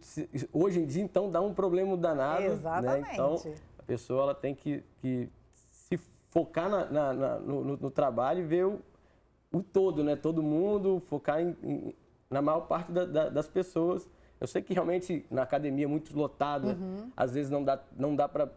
[0.53, 2.41] hoje em dia então dá um problema danado.
[2.43, 2.47] Né?
[2.49, 3.13] Exatamente.
[3.13, 3.37] Então
[3.79, 5.29] a pessoa ela tem que, que
[5.71, 5.99] se
[6.31, 8.81] focar na- na- na- no, no- trabalho e ver o,
[9.53, 10.17] o todo, né?
[10.17, 11.95] Todo mundo, focar em- em-
[12.31, 14.09] na maior parte da- da- das pessoas.
[14.41, 16.77] Eu sei que realmente na academia é muito lotado, né?
[17.17, 18.49] às vezes não dá, não dá para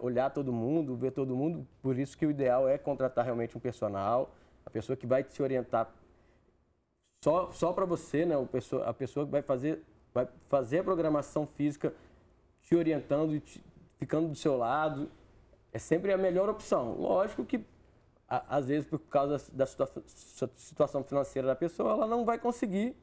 [0.00, 3.60] olhar todo mundo, ver todo mundo, por isso que o ideal é contratar realmente um
[3.60, 4.34] personal,
[4.66, 5.90] a pessoa que vai te orientar
[7.24, 8.36] só, só para você, né?
[8.36, 9.82] O pessoa, a pessoa que vai fazer,
[10.14, 11.92] vai fazer a programação física
[12.62, 13.62] te orientando e te-
[13.98, 15.10] ficando do seu lado.
[15.72, 16.94] É sempre a melhor opção.
[16.98, 17.64] Lógico que,
[18.28, 19.90] a- às vezes, por causa da situa-
[20.56, 22.96] situação financeira da pessoa, ela não vai conseguir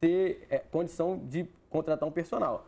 [0.00, 2.66] ter é, condição de contratar um personal.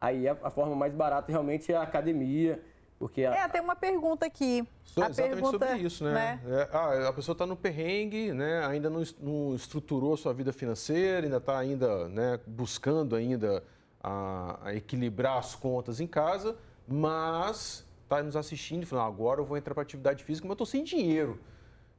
[0.00, 2.60] Aí a, a forma mais barata realmente é a academia,
[3.00, 4.62] porque a, É, tem uma pergunta aqui.
[4.84, 6.38] So- a exatamente pergunta, sobre isso, né?
[6.46, 8.62] É, ah, a pessoa está no perrengue, né?
[8.66, 13.64] Ainda não, não estruturou sua vida financeira, ainda está ainda, né, buscando ainda
[14.02, 16.54] a, a equilibrar as contas em casa,
[16.86, 20.50] mas está nos assistindo e falando, "Ah, agora eu vou entrar para atividade física, mas
[20.50, 21.40] eu estou sem dinheiro.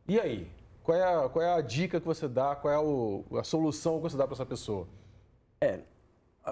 [0.07, 0.51] E aí?
[0.83, 2.55] Qual é, a, qual é a dica que você dá?
[2.55, 4.87] Qual é o- a solução que você dá para essa pessoa?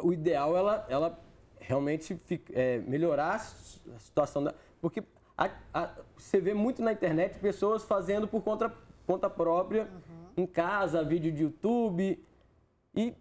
[0.03, 1.19] o ideal é ela, ela
[1.59, 3.39] realmente fica- é, melhorar a
[3.99, 4.53] situação da.
[4.81, 5.03] Porque
[5.37, 8.73] a- a- você vê muito na internet pessoas fazendo por conta,
[9.05, 9.87] conta própria,
[10.37, 12.23] em casa, vídeo de YouTube.
[12.95, 13.13] E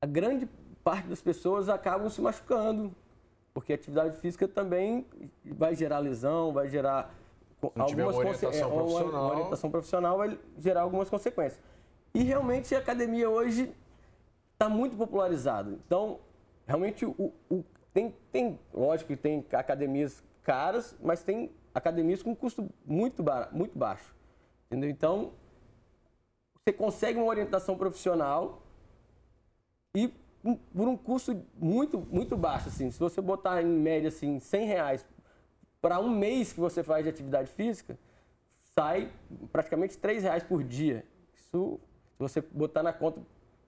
[0.00, 0.48] a grande
[0.82, 2.94] parte das pessoas acabam se machucando.
[3.52, 5.04] Porque a atividade física também
[5.44, 7.12] vai gerar lesão, vai gerar
[7.62, 7.84] não
[8.22, 9.24] conse- orientação é, profissional.
[9.24, 11.60] uma orientação profissional vai gerar algumas consequências.
[12.14, 13.72] E realmente a academia hoje
[14.52, 15.78] está muito popularizado.
[15.86, 16.20] Então,
[16.70, 22.70] realmente, o, o- tem, tem, lógico que tem academias caras, mas tem academias com custo
[22.86, 24.14] muito, bara- muito baixo.
[24.66, 24.88] Entendeu?
[24.88, 25.32] Então,
[26.54, 28.62] você consegue uma orientação profissional
[29.94, 30.08] e
[30.72, 32.68] por um custo muito, muito baixo.
[32.68, 32.90] Assim.
[32.90, 35.04] Se você botar em média assim, 100 reais
[35.82, 37.98] para um mês que você faz de atividade física,
[38.78, 39.10] sai
[39.50, 41.04] praticamente 3 reais por dia.
[41.34, 41.80] Isso,
[42.12, 43.20] se você botar na conta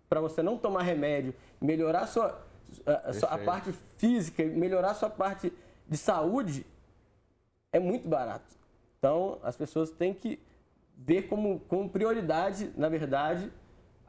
[0.09, 2.47] para você não tomar remédio, melhorar sua,
[2.87, 5.53] a, a parte física, melhorar a sua parte
[5.89, 6.65] de saúde,
[7.73, 8.57] é muito barato.
[8.99, 10.41] Então, as pessoas têm que
[10.97, 13.51] ver como, como prioridade, na verdade,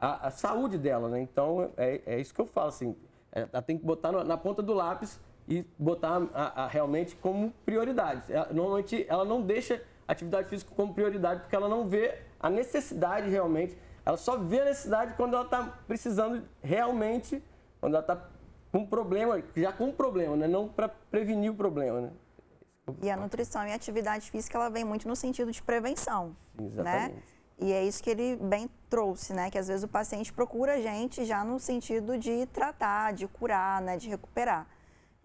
[0.00, 1.20] a, a saúde dela, né?
[1.20, 2.94] Então, é, é isso que eu falo, assim,
[3.32, 7.16] é, ela tem que botar na, na ponta do lápis e botar a, a- realmente
[7.16, 8.32] como prioridade.
[8.32, 13.28] Ela- normalmente, ela não deixa atividade física como prioridade porque ela não vê a necessidade
[13.28, 17.42] realmente, ela só vê a necessidade quando ela está precisando realmente,
[17.80, 18.14] quando ela está
[18.74, 20.48] com problema, já com um problema, né?
[20.48, 22.10] Não para prevenir o problema, né?
[23.00, 26.66] E a nutrição e a atividade física, ela vem muito no sentido de prevenção, né?
[26.66, 27.34] Exatamente.
[27.60, 29.48] E é isso que ele bem trouxe, né?
[29.48, 33.80] Que às vezes o paciente procura a gente já no sentido de tratar, de curar,
[33.80, 33.96] né?
[33.96, 34.66] De recuperar.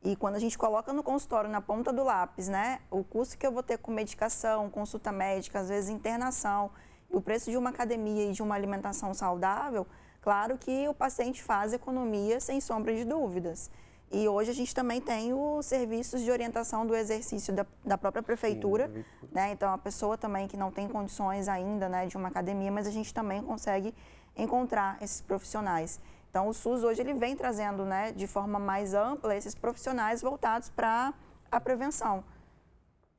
[0.03, 2.81] E quando a gente coloca no consultório, na ponta do lápis, né?
[2.91, 6.69] O custo que eu vou ter com medicação, consulta médica, às vezes internação,
[7.11, 9.87] e o preço de uma academia e de uma alimentação saudável,
[10.21, 13.69] claro que o paciente faz economia sem sombra de dúvidas.
[14.11, 18.23] E hoje a gente também tem os serviços de orientação do exercício da, da própria
[18.23, 19.31] prefeitura, prefeitura.
[19.31, 19.51] né?
[19.51, 22.91] Então a pessoa também que não tem condições ainda, né, de uma academia, mas a
[22.91, 23.93] gente também consegue
[24.35, 25.99] encontrar esses profissionais.
[26.29, 30.69] Então o SUS hoje ele vem trazendo, né, de forma mais ampla esses profissionais voltados
[30.69, 31.13] para
[31.51, 32.23] a prevenção.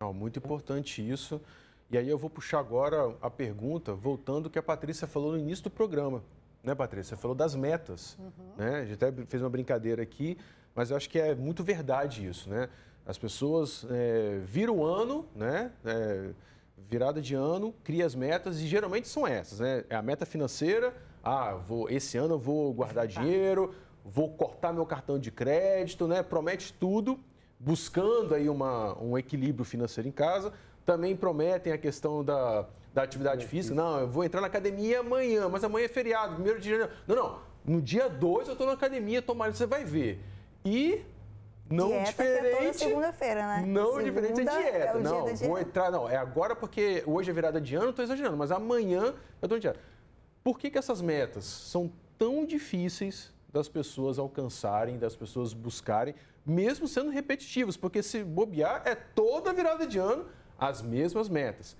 [0.00, 1.40] Não, muito importante isso.
[1.88, 5.38] E aí eu vou puxar agora a pergunta, voltando ao que a Patrícia falou no
[5.38, 6.22] início do programa.
[6.62, 7.16] Né, Patrícia?
[7.16, 8.18] Você falou das metas.
[8.56, 8.76] Né?
[8.76, 10.36] A gente até fez uma brincadeira aqui,
[10.74, 12.50] mas eu acho que é muito verdade isso.
[12.50, 12.68] Né?
[13.06, 15.72] As pessoas é, viram o ano, né?
[15.84, 16.30] É,
[16.88, 19.60] virada de ano, cria as metas e geralmente são essas.
[19.60, 19.84] Né?
[19.88, 24.84] É a meta financeira, ah, vou, esse ano eu vou guardar dinheiro, vou cortar meu
[24.84, 26.22] cartão de crédito, né?
[26.22, 27.18] promete tudo
[27.60, 30.52] buscando aí uma, um equilíbrio financeiro em casa.
[30.84, 33.74] Também prometem a questão da, da atividade física.
[33.74, 36.92] Não, eu vou entrar na academia amanhã, mas amanhã é feriado, primeiro de janeiro.
[37.06, 37.38] Não, não.
[37.64, 40.18] No dia 2 eu estou na academia, tomara você vai ver.
[40.64, 41.02] E
[41.70, 42.78] não dieta é diferente.
[42.78, 43.64] segunda-feira, né?
[43.66, 44.76] Não diferente Segunda a dieta.
[44.76, 45.60] é o dia não, da vou dieta.
[45.60, 45.90] entrar.
[45.90, 49.46] Não, é agora porque hoje é virada de ano, eu estou exagerando, mas amanhã eu
[49.46, 49.78] estou em dieta.
[50.42, 56.88] Por que, que essas metas são tão difíceis das pessoas alcançarem, das pessoas buscarem, mesmo
[56.88, 57.76] sendo repetitivas?
[57.76, 60.26] Porque se bobear, é toda virada de ano
[60.58, 61.76] as mesmas metas.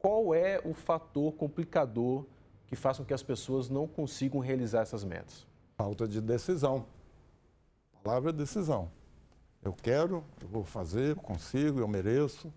[0.00, 2.24] Qual é o fator complicador
[2.66, 5.46] que faz com que as pessoas não consigam realizar essas metas?
[5.76, 6.86] Falta de decisão.
[7.92, 8.90] A palavra é decisão.
[9.62, 12.50] Eu quero, eu vou fazer, eu consigo, eu mereço.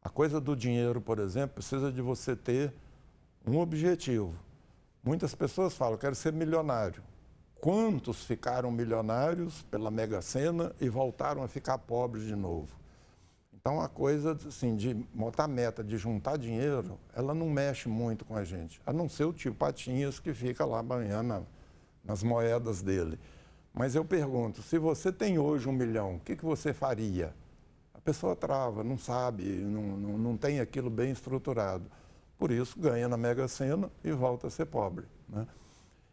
[0.00, 2.72] A coisa do dinheiro, por exemplo, precisa de você ter
[3.46, 4.34] um objetivo.
[5.02, 7.02] Muitas pessoas falam, quero ser milionário.
[7.60, 12.83] Quantos ficaram milionários pela Mega Sena e voltaram a ficar pobres de novo?
[13.66, 18.36] Então, a coisa assim, de botar meta de juntar dinheiro, ela não mexe muito com
[18.36, 21.46] a gente, a não ser o tio Patinhas que fica lá banhando
[22.04, 23.18] nas moedas dele.
[23.72, 27.34] Mas eu pergunto, se você tem hoje um milhão, o que, que você faria?
[27.94, 31.90] A pessoa trava, não sabe, não, não, não tem aquilo bem estruturado.
[32.36, 35.06] Por isso, ganha na Mega Sena e volta a ser pobre.
[35.26, 35.46] Né?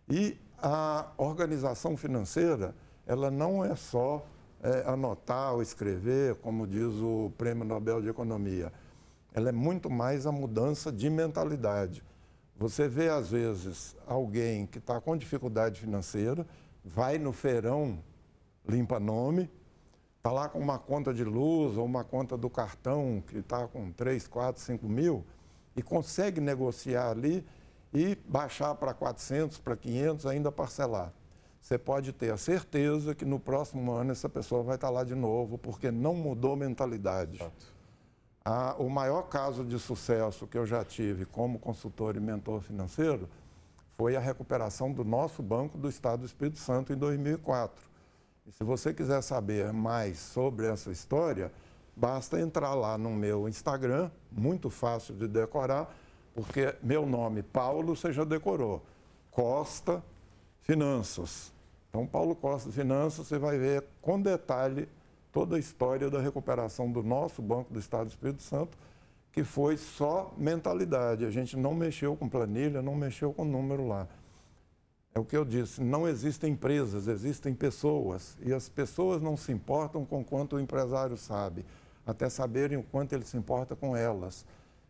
[0.10, 2.74] E a organização financeira,
[3.06, 4.26] ela não é só
[4.62, 8.72] é, anotar ou escrever, como diz o Prêmio Nobel de Economia.
[9.34, 12.04] Ela é muito mais a mudança de mentalidade.
[12.58, 16.46] Você vê, às vezes, alguém que está com dificuldade financeira,
[16.84, 18.00] vai no feirão,
[18.68, 19.50] limpa nome,
[20.18, 23.92] está lá com uma conta de luz ou uma conta do cartão que está com
[23.92, 25.26] 3, 4, 5 mil
[25.76, 27.44] e consegue negociar ali
[27.92, 31.12] e baixar para 400, para 500, ainda parcelar
[31.62, 35.14] você pode ter a certeza que no próximo ano essa pessoa vai estar lá de
[35.14, 37.40] novo, porque não mudou mentalidade.
[38.44, 43.30] Ah, o maior caso de sucesso que eu já tive como consultor e mentor financeiro
[43.92, 47.80] foi a recuperação do nosso Banco do Estado do Espírito Santo em 2004.
[48.48, 51.52] E se você quiser saber mais sobre essa história,
[51.96, 55.96] basta entrar lá no meu Instagram, muito fácil de decorar,
[56.34, 58.84] porque meu nome, Paulo, você já decorou.
[59.30, 60.04] Costa
[60.62, 61.52] Finanças.
[61.90, 64.88] Então, Paulo Costa Finanças, você vai ver com detalhe
[65.32, 68.78] toda a história da recuperação do nosso Banco do Estado do Espírito Santo,
[69.32, 71.26] que foi só mentalidade.
[71.26, 74.08] A gente não mexeu com planilha, não mexeu com número lá.
[75.14, 78.38] É o que eu disse, não existem empresas, existem pessoas.
[78.42, 81.66] E as pessoas não se importam com quanto o empresário sabe,
[82.06, 84.46] até saberem o quanto ele se importa com elas.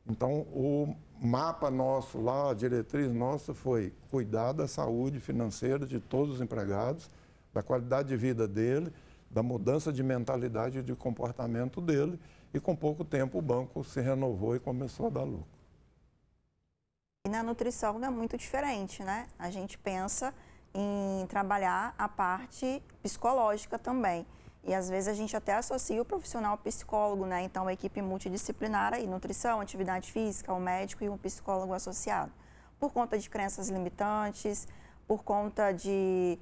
[0.08, 6.36] Então, o mapa nosso lá, a diretriz nossa foi cuidar da saúde financeira de todos
[6.36, 7.10] os empregados,
[7.54, 8.92] da qualidade de vida dele,
[9.30, 12.20] da mudança de mentalidade e de comportamento dele.
[12.54, 15.48] E com pouco tempo o banco se renovou e começou a dar lucro.
[17.26, 19.28] E na nutrição não é muito diferente, né?
[19.38, 20.34] A gente pensa
[20.74, 24.26] em trabalhar a parte psicológica também.
[24.64, 27.44] E às vezes a gente até associa o profissional psicólogo, né?
[27.44, 32.32] Então, a equipe multidisciplinar aí, nutrição, atividade física, o médico e um psicólogo associado.
[32.80, 34.68] Por conta de crenças limitantes,
[35.08, 36.38] por conta de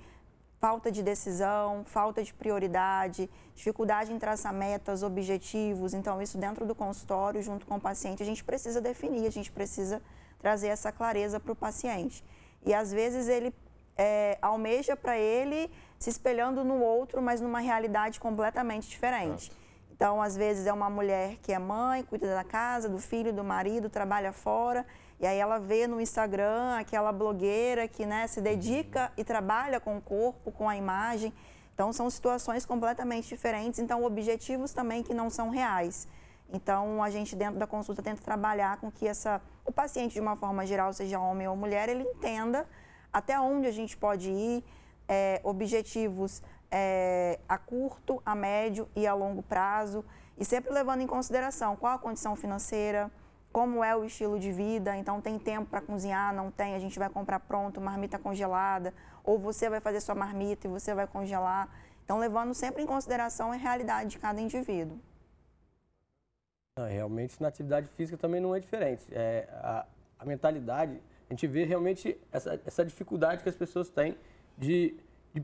[0.59, 5.93] falta de decisão, falta de prioridade, dificuldade em traçar metas, objetivos.
[5.93, 9.51] Então, isso dentro do consultório, junto com o paciente, a gente precisa definir, a gente
[9.51, 10.01] precisa
[10.37, 12.23] trazer essa clareza para o paciente.
[12.65, 13.53] E às vezes ele
[13.97, 19.51] é, almeja para ele se espelhando no outro, mas numa realidade completamente diferente.
[19.91, 23.43] Então, às vezes, é uma mulher que é mãe, cuida da casa, do filho, do
[23.43, 24.85] marido, trabalha fora,
[25.19, 29.97] e aí ela vê no Instagram aquela blogueira que né, se dedica e trabalha com
[29.97, 31.33] o corpo, com a imagem.
[31.75, 36.07] Então, são situações completamente diferentes, então, objetivos também que não são reais.
[36.51, 40.37] Então, a gente, dentro da consulta, tenta trabalhar com que essa, o paciente, de uma
[40.37, 42.65] forma geral, seja homem ou mulher, ele entenda
[43.11, 44.63] até onde a gente pode ir,
[45.09, 50.05] é, objetivos é, a curto, a médio e a longo prazo,
[50.37, 53.11] e sempre levando em consideração qual a condição financeira,
[53.51, 56.99] como é o estilo de vida, então tem tempo para cozinhar, não tem, a gente
[56.99, 58.93] vai comprar pronto, marmita congelada,
[59.23, 61.67] ou você vai fazer sua marmita e você vai congelar.
[62.05, 64.99] Então, levando sempre em consideração a realidade de cada indivíduo.
[66.87, 69.03] realmente, na atividade física também não é diferente.
[69.11, 69.85] É, a,
[70.19, 74.15] a mentalidade, a gente vê realmente essa, essa dificuldade que as pessoas têm
[74.59, 74.95] de,
[75.33, 75.43] de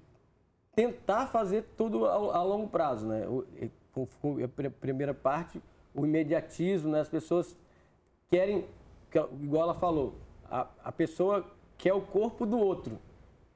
[0.76, 3.26] tentar fazer tudo a, a, longo prazo, né?
[3.28, 3.46] O,
[4.44, 5.62] a primeira parte,
[5.94, 7.00] o imediatismo, né?
[7.00, 7.56] As pessoas
[8.30, 8.66] querem,
[9.42, 10.16] igual ela falou,
[10.52, 11.46] a, a pessoa
[11.78, 13.00] quer o corpo do outro.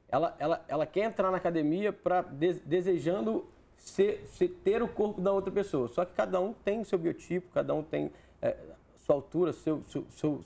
[0.07, 3.45] Ela, ela, ela quer entrar na academia para de, desejando
[3.77, 5.87] ser, ser, ter o corpo da outra pessoa.
[5.89, 8.55] Só que cada um tem seu biotipo, cada um tem é,
[8.97, 10.41] sua altura, seu, seu, seu,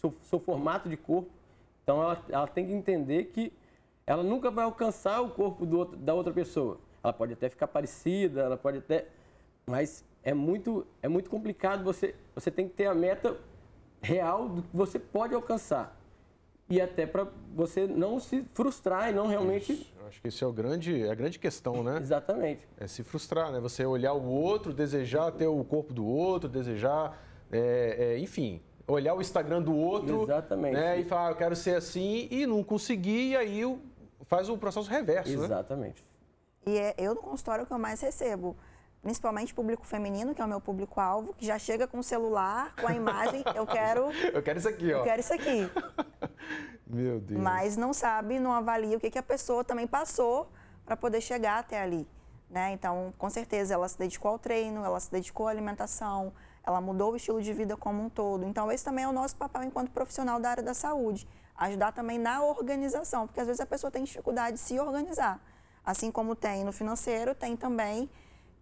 [0.00, 1.30] seu, seu formato de corpo.
[1.82, 3.52] Então ela, ela tem que entender que
[4.08, 6.78] ela nunca vai alcançar o corpo do, da outra pessoa.
[7.04, 9.06] Ela pode até ficar parecida, ela pode até.
[9.66, 11.84] Mas é muito, é muito complicado.
[11.84, 13.36] Você, você tem que ter a meta
[14.00, 15.94] real do que você pode alcançar.
[16.70, 19.74] E até para você não se frustrar e não realmente.
[19.74, 19.92] Isso.
[20.08, 21.98] Acho que isso é, o grande, é a grande questão, né?
[22.00, 22.66] Exatamente.
[22.78, 23.60] É se frustrar, né?
[23.60, 27.22] Você olhar o outro, desejar ter o corpo do outro, desejar.
[27.52, 30.22] É, é, enfim, olhar o Instagram do outro.
[30.22, 30.72] Exatamente.
[30.72, 33.78] Né, e falar, ah, eu quero ser assim, e não conseguir, e aí
[34.28, 35.44] faz o processo reverso, né?
[35.44, 36.04] Exatamente.
[36.66, 38.56] E é eu no consultório que eu mais recebo.
[39.02, 42.86] Principalmente público feminino, que é o meu público-alvo, que já chega com o celular, com
[42.86, 44.98] a imagem, eu quero, Eu quero isso aqui, ó.
[44.98, 45.70] eu quero isso aqui.
[46.86, 47.40] Meu Deus.
[47.40, 50.50] Mas não sabe, não avalia o que, que a pessoa também passou
[50.84, 52.08] para poder chegar até ali.
[52.50, 52.72] Né?
[52.72, 56.32] Então, com certeza, ela se dedicou ao treino, ela se dedicou à alimentação,
[56.66, 58.44] ela mudou o estilo de vida como um todo.
[58.46, 61.28] Então, esse também é o nosso papel enquanto profissional da área da saúde.
[61.58, 65.40] Ajudar também na organização, porque às vezes a pessoa tem dificuldade de se organizar.
[65.84, 68.08] Assim como tem no financeiro, tem também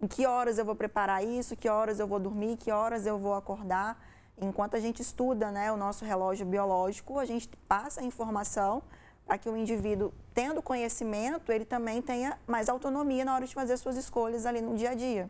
[0.01, 3.19] em que horas eu vou preparar isso, que horas eu vou dormir, que horas eu
[3.19, 4.03] vou acordar.
[4.39, 8.83] Enquanto a gente estuda né, o nosso relógio biológico, a gente passa a informação
[9.27, 13.77] para que o indivíduo, tendo conhecimento, ele também tenha mais autonomia na hora de fazer
[13.77, 15.29] suas escolhas ali no dia a dia.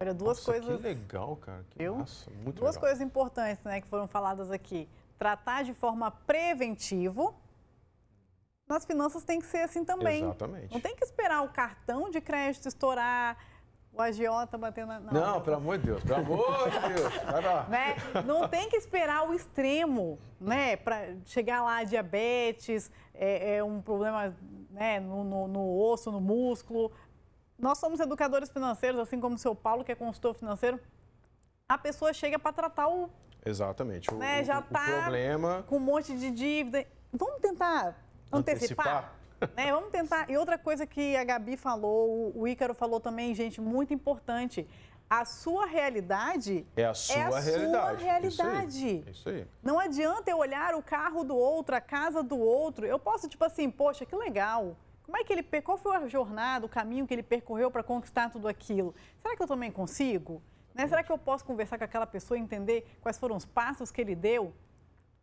[0.00, 0.76] Olha, duas Nossa, coisas.
[0.76, 1.64] Que legal, cara.
[1.70, 2.30] Que massa.
[2.30, 2.80] Muito Duas legal.
[2.80, 4.88] coisas importantes né, que foram faladas aqui.
[5.18, 7.34] Tratar de forma preventiva.
[8.68, 10.24] Nas finanças tem que ser assim também.
[10.24, 10.72] Exatamente.
[10.72, 13.36] Não tem que esperar o cartão de crédito estourar,
[13.92, 15.12] o agiota batendo na.
[15.12, 17.14] Não, pelo amor de Deus, pelo amor de Deus.
[17.24, 17.64] Vai lá.
[17.70, 17.96] né?
[18.26, 20.76] Não tem que esperar o extremo, né?
[20.76, 24.36] Para chegar lá diabetes, é, é um problema
[24.70, 26.90] né, no, no- no osso, no músculo.
[27.58, 30.78] Nós somos educadores financeiros, assim como o seu Paulo, que é consultor financeiro.
[31.68, 33.08] A pessoa chega para tratar o
[33.46, 34.12] Exatamente.
[34.12, 36.84] O, né, já o tá problema com um monte de dívida.
[37.12, 37.96] Vamos tentar
[38.32, 39.12] antecipar?
[39.54, 39.72] né?
[39.72, 40.28] Vamos tentar.
[40.30, 44.66] E outra coisa que a Gabi falou, o- Ícaro falou também, gente, muito importante.
[45.08, 48.02] A sua realidade é a sua a sua realidade.
[48.04, 48.28] realidade.
[48.28, 48.42] Isso
[49.06, 49.12] aí.
[49.12, 49.46] Isso aí.
[49.62, 52.84] Não adianta eu olhar o carro do outro, a casa do outro.
[52.84, 54.76] Eu posso, tipo assim, poxa, que legal.
[55.04, 58.28] Como é que ele, qual foi a jornada, o caminho que ele percorreu para conquistar
[58.30, 58.92] tudo aquilo?
[59.22, 60.42] Será que eu também consigo?
[60.76, 60.86] Né?
[60.86, 63.98] Será que eu posso conversar com aquela pessoa e entender quais foram os passos que
[63.98, 64.52] ele deu?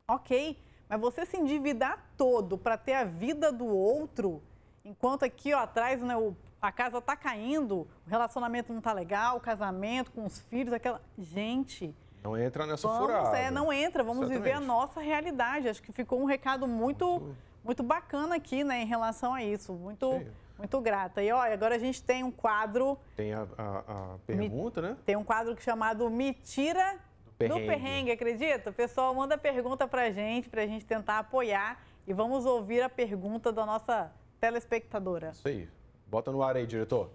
[0.07, 0.57] Ok,
[0.89, 4.41] mas você se endividar todo para ter a vida do outro,
[4.83, 9.37] enquanto aqui ó, atrás né, o- a casa está caindo, o relacionamento não está legal,
[9.37, 10.99] o casamento com os filhos, aquela.
[11.17, 11.93] Gente,
[12.23, 13.37] Não entra nessa Vamos, furada.
[13.37, 15.67] é, não entra, vamos viver a nossa realidade.
[15.69, 19.73] Acho que ficou um recado muito, muito, bacana aqui, né, em relação a isso.
[19.73, 20.27] Muito, Sim.
[20.57, 21.21] Muito grata.
[21.23, 24.97] E olha, agora a gente tem um quadro, Tem a, a- a pergunta, né?
[25.05, 27.67] tem um quadro chamado Me Tira do perrengue.
[27.67, 28.11] perrengue.
[28.11, 28.69] acredita?
[28.69, 31.81] O pessoal manda pergunta pra gente, pra gente tentar apoiar.
[32.07, 35.29] E vamos ouvir a pergunta da nossa telespectadora.
[35.31, 35.67] Isso aí.
[36.07, 37.09] Bota no ar aí, diretor.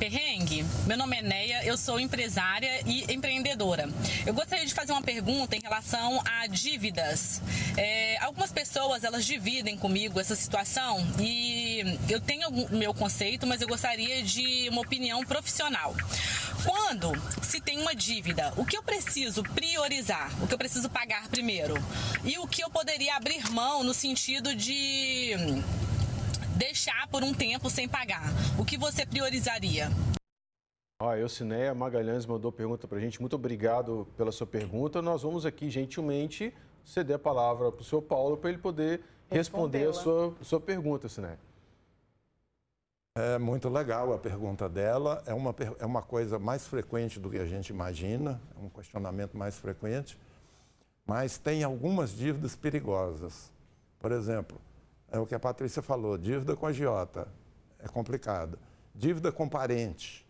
[0.00, 3.86] Perrengue, meu nome é Neia, eu sou empresária e empreendedora.
[4.24, 7.42] Eu gostaria de fazer uma pergunta em relação a dívidas.
[7.76, 13.60] É, algumas pessoas elas dividem comigo essa situação e eu tenho algum, meu conceito, mas
[13.60, 15.94] eu gostaria de uma opinião profissional.
[16.64, 20.30] Quando se tem uma dívida, o que eu preciso priorizar?
[20.42, 21.74] O que eu preciso pagar primeiro?
[22.24, 25.36] E o que eu poderia abrir mão no sentido de
[26.56, 28.24] deixar por um tempo sem pagar?
[28.58, 29.88] O que você priorizaria?
[31.02, 33.20] Ó, eu, Cineia Magalhães, mandou pergunta pra gente.
[33.20, 35.00] Muito obrigado pela sua pergunta.
[35.00, 36.52] Nós vamos aqui, gentilmente,
[36.84, 41.38] ceder a palavra pro seu Paulo para ele poder responder a sua, sua pergunta, Cineia.
[43.16, 45.22] É muito legal a pergunta dela.
[45.26, 49.36] É uma, é uma coisa mais frequente do que a gente imagina, é um questionamento
[49.36, 50.18] mais frequente.
[51.06, 53.50] Mas tem algumas dívidas perigosas.
[53.98, 54.60] Por exemplo,
[55.10, 57.28] é o que a Patrícia falou: dívida com agiota
[57.78, 58.58] é complicada.
[58.94, 60.26] Dívida com parente.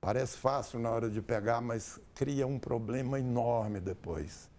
[0.00, 4.50] Parece fácil na hora de pegar, mas cria um problema enorme depois.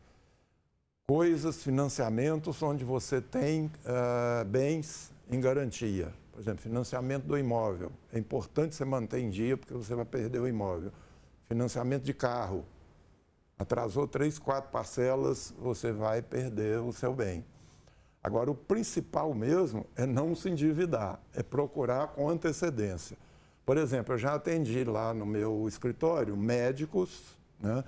[1.07, 6.11] Coisas, financiamentos onde você tem eh, bens em garantia.
[6.31, 7.91] Por exemplo, financiamento do imóvel.
[8.11, 10.91] É importante você manter em dia, porque você vai perder o imóvel.
[11.47, 12.65] Financiamento de carro.
[13.57, 17.45] Atrasou três, quatro parcelas, você vai perder o seu bem.
[18.25, 23.15] Agora, o principal mesmo é não se endividar, é procurar com antecedência.
[23.63, 27.21] Por exemplo, eu já atendi lá no meu escritório médicos
[27.59, 27.83] né,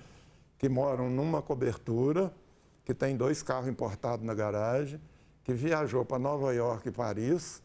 [0.60, 2.32] que moram numa cobertura,
[2.86, 5.02] que tem dois carros importados na garagem,
[5.44, 7.64] que viajou para Nova York e Paris,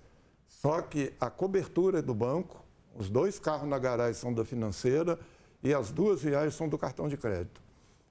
[0.48, 2.64] só que a cobertura é do banco,
[2.94, 5.18] os dois carros na garagem são da financeira
[5.62, 7.60] e as duas viagens são do cartão de crédito.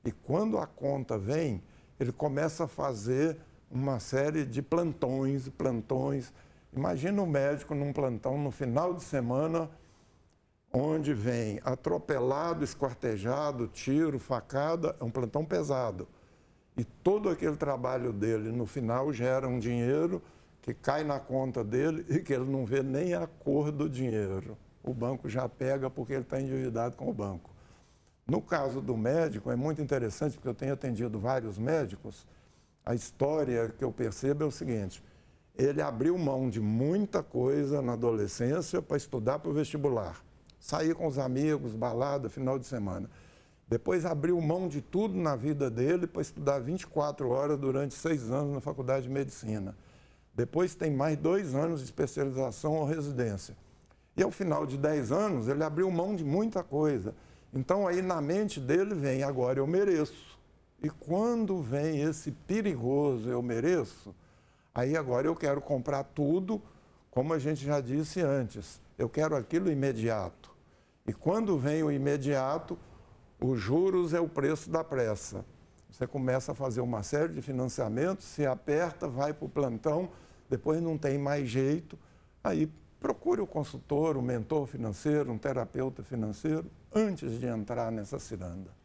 [0.05, 1.64] E quando a conta vem,
[1.99, 3.39] ele começa a fazer
[3.72, 6.34] uma série de plantões, plantões.
[6.74, 9.69] Imagina o médico num plantão no final de semana,
[10.74, 16.07] onde vem atropelado, esquartejado, tiro, facada, é um plantão pesado.
[16.78, 20.22] E todo aquele trabalho dele, no final, gera um dinheiro
[20.61, 24.57] que cai na conta dele e que ele não vê nem a cor do dinheiro.
[24.84, 27.51] O banco já pega porque ele está endividado com o banco.
[28.28, 32.26] No caso do médico, é muito interessante, porque eu tenho atendido vários médicos.
[32.86, 35.03] A história que eu percebo é o seguinte:
[35.55, 40.21] ele abriu mão de muita coisa na adolescência para estudar para o vestibular.
[40.59, 43.09] Sair com os amigos, balada, final de semana.
[43.67, 48.53] Depois abriu mão de tudo na vida dele para estudar 24 horas durante seis anos
[48.53, 49.75] na faculdade de medicina.
[50.34, 53.55] Depois tem mais dois anos de especialização ou residência.
[54.15, 57.13] E ao final de 10 anos, ele abriu mão de muita coisa.
[57.53, 60.30] Então aí na mente dele vem, agora eu mereço.
[60.84, 64.15] E quando vem esse perigoso eu mereço,
[64.73, 66.59] aí agora eu quero comprar tudo,
[67.11, 70.51] como a gente já disse antes, eu quero aquilo imediato.
[71.05, 72.79] E quando vem o imediato,
[73.39, 75.45] os juros é o preço da pressa.
[75.91, 80.09] Você começa a fazer uma série de financiamentos, se aperta, vai para o plantão,
[80.49, 81.97] depois não tem mais jeito,
[82.43, 88.80] aí procure o consultor, o mentor financeiro, um terapeuta financeiro, antes de entrar nessa ciranda.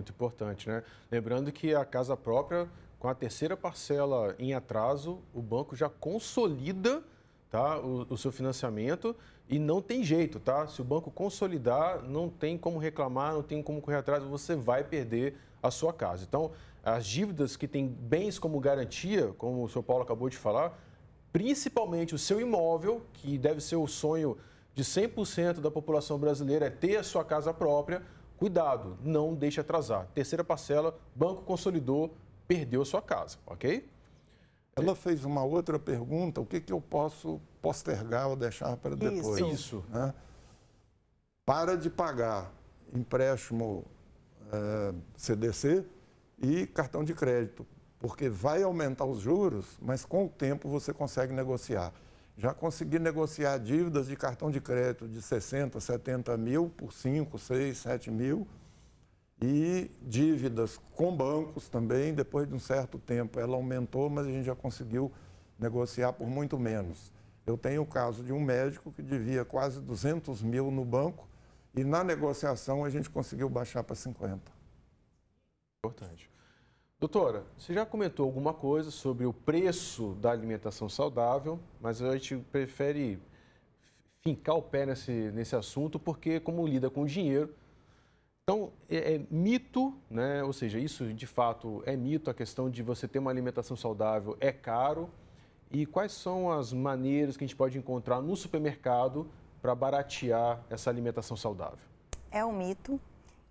[0.00, 0.82] Muito importante, né?
[1.10, 2.66] Lembrando que a casa própria,
[2.98, 7.02] com a terceira parcela em atraso, o banco já consolida
[7.50, 9.14] tá, o, o seu financiamento
[9.46, 10.66] e não tem jeito, tá?
[10.66, 14.82] Se o banco consolidar, não tem como reclamar, não tem como correr atrás, você vai
[14.82, 16.24] perder a sua casa.
[16.26, 16.50] Então,
[16.82, 20.82] as dívidas que têm bens como garantia, como o senhor Paulo acabou de falar,
[21.30, 24.38] principalmente o seu imóvel, que deve ser o sonho
[24.74, 28.02] de 100% da população brasileira, é ter a sua casa própria,
[28.40, 30.08] cuidado, não deixe atrasar.
[30.14, 32.16] Terceira parcela, banco consolidou,
[32.48, 33.86] perdeu a sua casa, ok?
[34.74, 39.38] Ela fez uma outra pergunta: o que, que eu posso postergar ou deixar para depois?
[39.52, 39.84] Isso.
[39.90, 40.14] Né?
[41.44, 42.50] Para de pagar
[42.94, 43.84] empréstimo
[44.50, 45.84] é, CDC
[46.38, 47.66] e cartão de crédito,
[47.98, 51.92] porque vai aumentar os juros, mas com o tempo você consegue negociar.
[52.40, 57.76] Já consegui negociar dívidas de cartão de crédito de 60, 70 mil por 5, 6,
[57.76, 58.48] 7 mil
[59.42, 63.38] e dívidas com bancos também, depois de um certo tempo.
[63.38, 65.12] Ela aumentou, mas a gente já conseguiu
[65.58, 67.12] negociar por muito menos.
[67.46, 71.28] Eu tenho o caso de um médico que devia quase 200 mil no banco
[71.76, 74.40] e na negociação a gente conseguiu baixar para 50.
[75.84, 76.29] Importante.
[77.00, 82.36] Doutora, você já comentou alguma coisa sobre o preço da alimentação saudável, mas a gente
[82.52, 83.18] prefere
[84.20, 87.54] fincar o pé nesse, nesse assunto porque, como lida com dinheiro,
[88.42, 90.44] então, é, é, mito, né?
[90.44, 94.36] ou seja, isso de fato é mito, a questão de você ter uma alimentação saudável
[94.38, 95.08] é caro.
[95.70, 99.26] E quais são as maneiras que a gente pode encontrar no supermercado
[99.62, 101.78] para baratear essa alimentação saudável?
[102.30, 103.00] É um mito.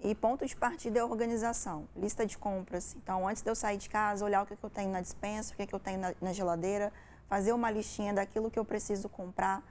[0.01, 2.95] E ponto de partida é organização, lista de compras.
[2.95, 5.57] Então, antes de eu sair de casa, olhar o que, eu tenho na dispensa, o
[5.57, 6.91] que, eu tenho na, na geladeira,
[7.27, 9.61] fazer uma listinha daquilo que eu preciso comprar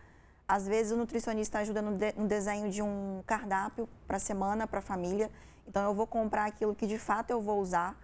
[0.48, 4.66] às vezes o nutricionista ajuda no, de, no desenho de um cardápio para a semana,
[4.66, 5.30] para a família.
[5.66, 7.94] Então eu vou comprar aquilo que de fato eu vou usar.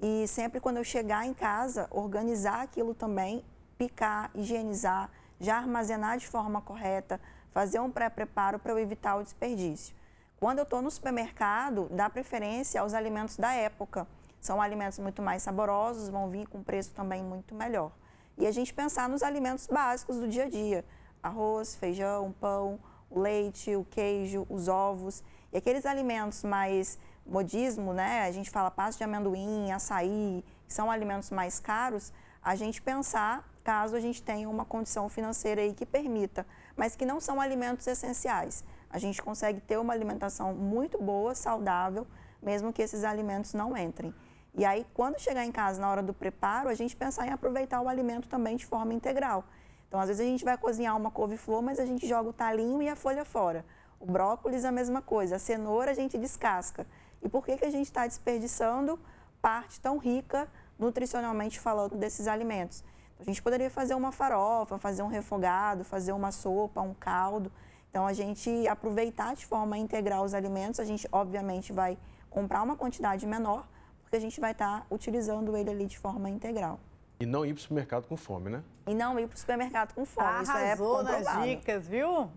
[0.00, 3.44] E sempre quando eu chegar em casa, organizar aquilo também,
[3.76, 7.20] picar, higienizar, já armazenar de forma correta,
[7.52, 9.94] fazer um pré-preparo para eu evitar o desperdício.
[10.40, 14.06] Quando eu estou no supermercado, dá preferência aos alimentos da época.
[14.40, 17.92] São alimentos muito mais saborosos, vão vir com preço também muito melhor.
[18.38, 20.82] E a gente pensar nos alimentos básicos do dia a dia
[21.22, 22.80] arroz, feijão, pão,
[23.10, 25.22] o leite, o queijo, os ovos.
[25.52, 28.22] E aqueles alimentos mais modismo, né?
[28.22, 33.46] A gente fala pasta de amendoim, açaí, que são alimentos mais caros, a gente pensar
[33.62, 37.86] caso a gente tenha uma condição financeira aí que permita, mas que não são alimentos
[37.86, 38.64] essenciais.
[38.90, 42.06] A gente consegue ter uma alimentação muito boa, saudável,
[42.42, 44.14] mesmo que esses alimentos não entrem.
[44.54, 47.80] E aí, quando chegar em casa na hora do preparo, a gente pensar em aproveitar
[47.80, 49.44] o alimento também de forma integral.
[49.86, 52.82] Então, às vezes a gente vai cozinhar uma couve-flor, mas a gente joga o talinho
[52.82, 53.64] e a folha fora.
[53.98, 56.86] O brócolis a mesma coisa, a cenoura a gente descasca.
[57.22, 58.98] E por que, que a gente está desperdiçando
[59.40, 62.82] parte tão rica, nutricionalmente falando, desses alimentos?
[63.18, 67.52] A gente poderia fazer uma farofa, fazer um refogado, fazer uma sopa, um caldo.
[67.90, 71.98] Então, a gente aproveitar de forma integral os alimentos, a gente obviamente vai
[72.30, 73.66] comprar uma quantidade menor,
[74.02, 76.78] porque a gente vai estar tá utilizando ele ali de forma integral.
[77.18, 78.62] E não ir para o supermercado com fome, né?
[78.86, 80.26] E não ir para o supermercado com fome.
[80.26, 82.30] Arrasou Isso é nas dicas, viu?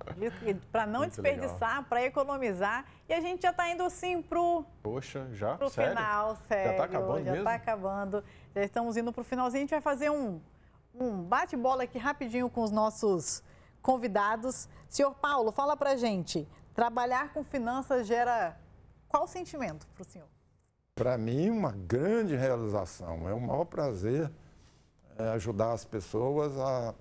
[0.72, 2.84] Para não Muito desperdiçar, para economizar.
[3.08, 4.66] E a gente já está indo assim pro.
[4.82, 5.56] Poxa, já?
[5.56, 5.96] Pro sério?
[5.96, 6.66] final, sério.
[6.66, 8.24] Já está acabando Já está acabando.
[8.54, 9.60] Já estamos indo para o finalzinho.
[9.60, 10.42] A gente vai fazer um,
[10.94, 13.42] um bate-bola aqui rapidinho com os nossos
[13.84, 14.68] convidados.
[14.90, 16.48] Senhor Paulo, fala para gente.
[16.74, 18.58] Trabalhar com finanças gera
[19.08, 20.28] qual sentimento para o senhor?
[20.96, 23.30] Para mim, uma grande realização.
[23.30, 24.32] É o maior prazer
[25.18, 26.96] é, ajudar as pessoas a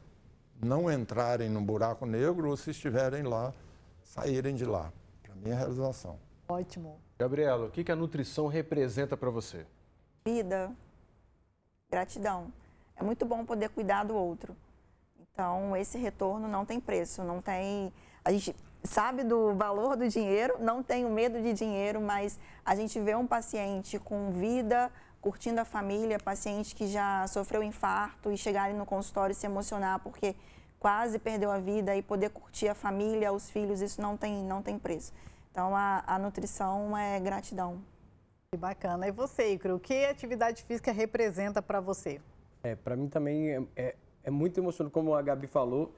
[0.63, 3.55] não entrarem no buraco negro ou se estiverem lá,
[4.03, 4.93] saírem de lá.
[5.23, 6.19] Para mim é realização.
[6.49, 7.01] Ótimo.
[7.19, 9.67] Gabriela, o que, que a nutrição representa para você?
[10.25, 10.71] Vida,
[11.91, 12.53] gratidão.
[12.97, 14.55] é muito bom poder cuidar do outro.
[15.35, 17.93] Então, esse retorno não tem preço, não tem.
[18.25, 18.55] A gente
[18.85, 23.27] sabe do valor do dinheiro, não tenho medo de dinheiro, mas a gente vê um
[23.27, 24.91] paciente com vida,
[25.23, 29.47] curtindo a família, paciente que já sofreu infarto e chegar ali no consultório e se
[29.47, 30.37] emocionar porque
[30.79, 34.61] quase perdeu a vida e poder curtir a família, os filhos, isso não tem, não
[34.61, 35.15] tem preço.
[35.51, 37.81] Então, a, a nutrição é gratidão.
[38.51, 39.09] Que bacana.
[39.09, 42.21] E você, Icro, o que a atividade física representa para você?
[42.63, 45.93] É, para mim também é, é, é, muito emocionante, como a Gabi falou,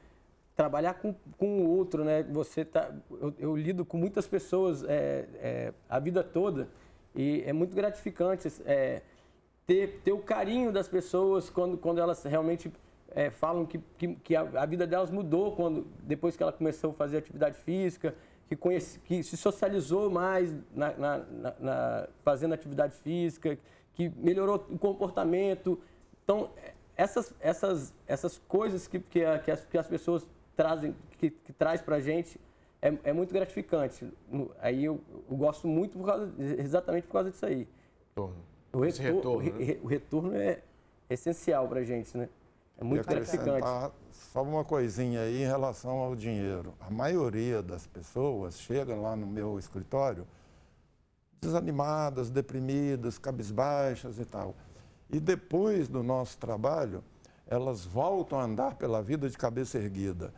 [0.57, 2.22] trabalhar com, com o outro, né?
[2.25, 6.68] Você tá, eu, eu lido com muitas pessoas é, é a vida toda
[7.14, 9.03] e é muito gratificante é,
[9.66, 12.72] ter, ter o carinho das pessoas quando, quando elas realmente
[13.11, 16.95] é, falam que, que, que a, vida delas mudou quando, depois que ela começou a
[16.95, 18.14] fazer atividade física,
[18.49, 21.18] que, conhece, que se socializou mais na, na,
[21.61, 23.59] na, fazendo atividade física,
[23.95, 25.81] que melhorou o comportamento.
[26.25, 26.51] Então,
[26.97, 30.26] essas, essas, essas coisas que, que, que, as, que as pessoas
[30.57, 32.40] trazem, que, que traz para a gente,
[32.80, 34.07] é, é, muito gratificante.
[34.61, 37.66] Aí eu, eu gosto muito por causa, exatamente por causa disso aí.
[38.72, 39.78] O retorno, retorno, né?
[39.82, 40.62] o retorno é
[41.09, 42.28] essencial para a gente, né?
[42.76, 43.66] É muito gratificante.
[44.11, 46.74] Só uma coisinha aí em relação ao dinheiro.
[46.80, 50.26] A maioria das pessoas chega lá no meu escritório
[51.40, 54.55] desanimadas, deprimidas, cabisbaixas e tal.
[55.11, 57.05] E depois do nosso trabalho,
[57.46, 60.32] elas voltam a andar pela vida de cabeça erguida.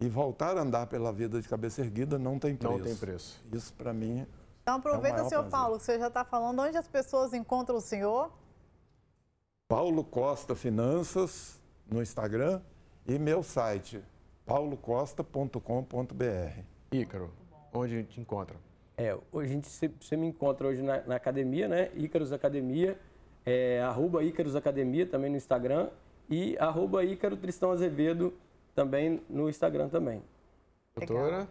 [0.00, 2.78] E voltar a andar pela vida de cabeça erguida não tem preço.
[2.78, 3.44] Não tem preço.
[3.52, 4.26] Isso para mim.
[4.62, 5.50] Então aproveita, é senhor prazer.
[5.50, 8.32] Paulo, você já está falando onde as pessoas encontram o senhor.
[9.68, 12.60] Paulo Costa Finanças no Instagram
[13.06, 14.02] e meu site
[14.46, 16.62] paulocosta.com.br.
[16.92, 17.30] Ícaro,
[17.72, 18.56] onde a gente encontra?
[18.96, 19.68] É, hoje a gente
[20.00, 21.90] você me encontra hoje na, na, academia, né?
[21.94, 22.98] Ícaros Academia,
[23.44, 25.88] é, arroba Ícaros Academia também no Instagram
[26.28, 28.32] e arroba Ícaro Tristão Azevedo
[28.74, 30.22] também no Instagram também.
[30.96, 31.48] Doutora?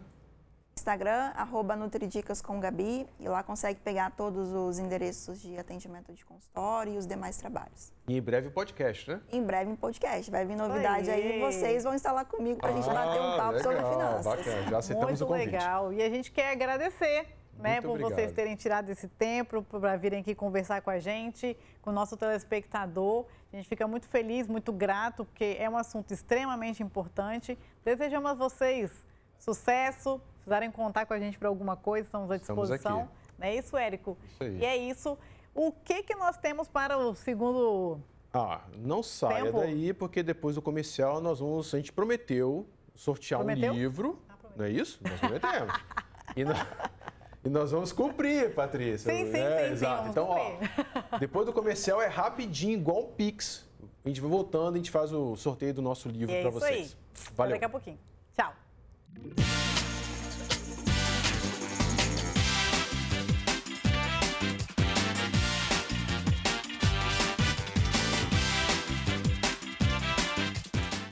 [0.76, 6.24] Instagram, arroba Nutridicas com Gabi, e lá consegue pegar todos os endereços de atendimento de
[6.24, 7.92] consultório e os demais trabalhos.
[8.08, 9.20] E em breve podcast, né?
[9.30, 10.28] Em breve um podcast.
[10.30, 13.36] Vai vir novidade aí, e vocês vão estar lá comigo para a gente bater um
[13.36, 14.24] papo legal, sobre finanças.
[14.24, 15.52] Bacana, já aceitamos Muito o convite.
[15.52, 15.92] legal.
[15.92, 17.28] E a gente quer agradecer
[17.58, 18.12] né, por obrigado.
[18.12, 22.16] vocês terem tirado esse tempo para virem aqui conversar com a gente, com o nosso
[22.16, 23.26] telespectador.
[23.52, 27.58] A gente fica muito feliz, muito grato, porque é um assunto extremamente importante.
[27.84, 29.04] Desejamos a vocês
[29.38, 33.02] sucesso, precisarem contar com a gente para alguma coisa, estamos à disposição.
[33.02, 34.16] Estamos é isso, Érico?
[34.40, 34.44] Isso.
[34.44, 35.18] E é isso.
[35.54, 38.00] O que, que nós temos para o segundo
[38.32, 39.60] ah, não saia tempo?
[39.60, 43.72] daí, porque depois do comercial nós vamos, a gente prometeu sortear prometeu?
[43.72, 45.00] um livro, ah, não é isso?
[45.02, 45.74] Nós prometemos.
[46.36, 46.58] e, nós,
[47.44, 49.12] e, nós vamos cumprir, Patrícia.
[49.12, 50.04] Sim, sim, é, sim, exato.
[50.04, 50.56] Sim, então, ó,
[51.18, 53.68] depois do comercial é rapidinho, igual um Pix.
[54.04, 56.96] A gente vai voltando, a gente faz o sorteio do nosso livro é para vocês.
[56.96, 57.34] Aí.
[57.36, 57.56] Valeu.
[57.56, 57.98] Até daqui a pouquinho.
[58.34, 58.52] Tchau.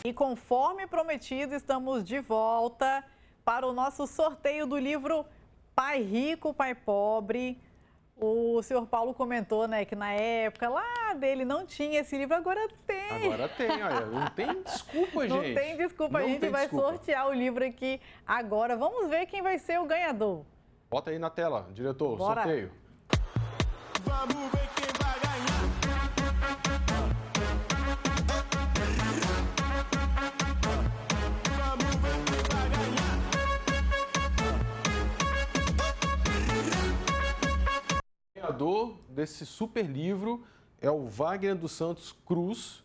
[0.04, 3.04] E conforme prometido, estamos de volta
[3.44, 5.24] para o nosso sorteio do livro
[5.74, 7.60] Pai Rico, Pai Pobre.
[8.16, 12.68] O senhor Paulo comentou, né, que na época lá dele não tinha esse livro, agora
[12.86, 13.24] tem.
[13.32, 15.48] Agora tem, olha, não tem desculpa, gente.
[15.48, 16.88] Não tem desculpa, não a gente vai desculpa.
[16.90, 18.76] sortear o livro aqui agora.
[18.76, 20.44] Vamos ver quem vai ser o ganhador.
[20.88, 22.42] Bota aí na tela, diretor, Bora.
[22.42, 22.70] sorteio.
[24.04, 24.81] Vamos ver quem
[38.42, 40.44] ganhador desse super livro
[40.80, 42.84] é o Wagner dos Santos Cruz,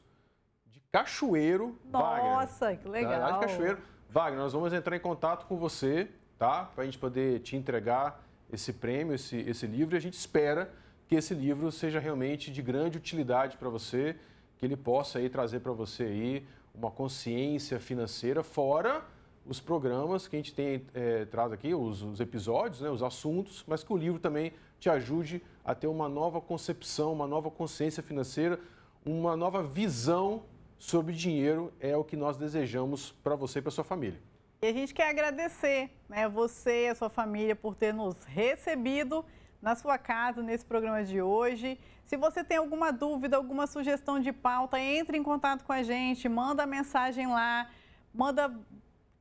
[0.67, 1.77] de Cachoeiro.
[1.85, 3.33] Nossa, Wagner, que legal.
[3.33, 3.79] De Cachoeiro.
[4.07, 6.65] Wagner, nós vamos entrar em contato com você, tá?
[6.65, 9.95] Para a gente poder te entregar esse prêmio, esse, esse livro.
[9.95, 10.71] E a gente espera
[11.07, 14.15] que esse livro seja realmente de grande utilidade para você,
[14.57, 19.03] que ele possa aí trazer para você aí uma consciência financeira, fora
[19.47, 23.63] os programas que a gente tem é, traz aqui, os, os episódios, né, os assuntos,
[23.67, 28.03] mas que o livro também te ajude a ter uma nova concepção, uma nova consciência
[28.03, 28.59] financeira,
[29.05, 30.43] uma nova visão
[30.77, 34.19] sobre dinheiro é o que nós desejamos para você e para sua família.
[34.61, 39.23] E a gente quer agradecer, né, você e a sua família por ter nos recebido
[39.61, 41.79] na sua casa nesse programa de hoje.
[42.05, 46.27] Se você tem alguma dúvida, alguma sugestão de pauta, entre em contato com a gente,
[46.29, 47.69] manda mensagem lá,
[48.13, 48.53] manda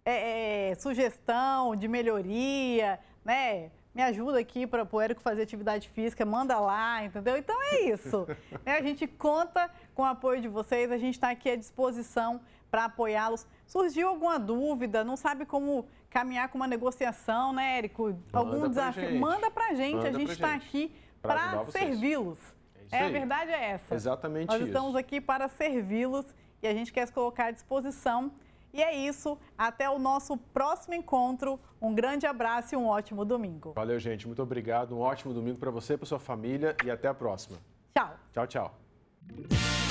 [0.07, 3.73] é, é, sugestão de melhoria, né?
[3.93, 7.37] me ajuda aqui para o Érico fazer atividade física, manda lá, entendeu?
[7.37, 8.27] Então é isso.
[8.65, 8.77] né?
[8.77, 12.41] A gente conta com o apoio de vocês, a gente está aqui à disposição
[12.71, 13.47] para apoiá-los.
[13.67, 18.05] Surgiu alguma dúvida, não sabe como caminhar com uma negociação, né, Érico?
[18.05, 19.09] Manda Algum desafio?
[19.09, 19.19] gente.
[19.19, 22.39] Manda para a gente, a gente está aqui para servi-los.
[22.39, 22.55] isso
[22.93, 23.95] É, a verdade é essa.
[23.95, 24.69] Exatamente Nós isso.
[24.69, 26.27] estamos aqui para servi-los
[26.63, 28.31] e a gente quer se colocar à disposição.
[28.77, 29.39] E é isso.
[29.57, 31.59] Até o nosso próximo encontro.
[31.81, 33.72] Um grande abraço e um ótimo domingo.
[33.74, 34.27] Valeu, gente.
[34.27, 34.95] Muito obrigado.
[34.95, 37.57] Um ótimo domingo para você, para sua família e até a próxima.
[37.95, 38.14] Tchau.
[38.35, 39.86] Tchau, tchau.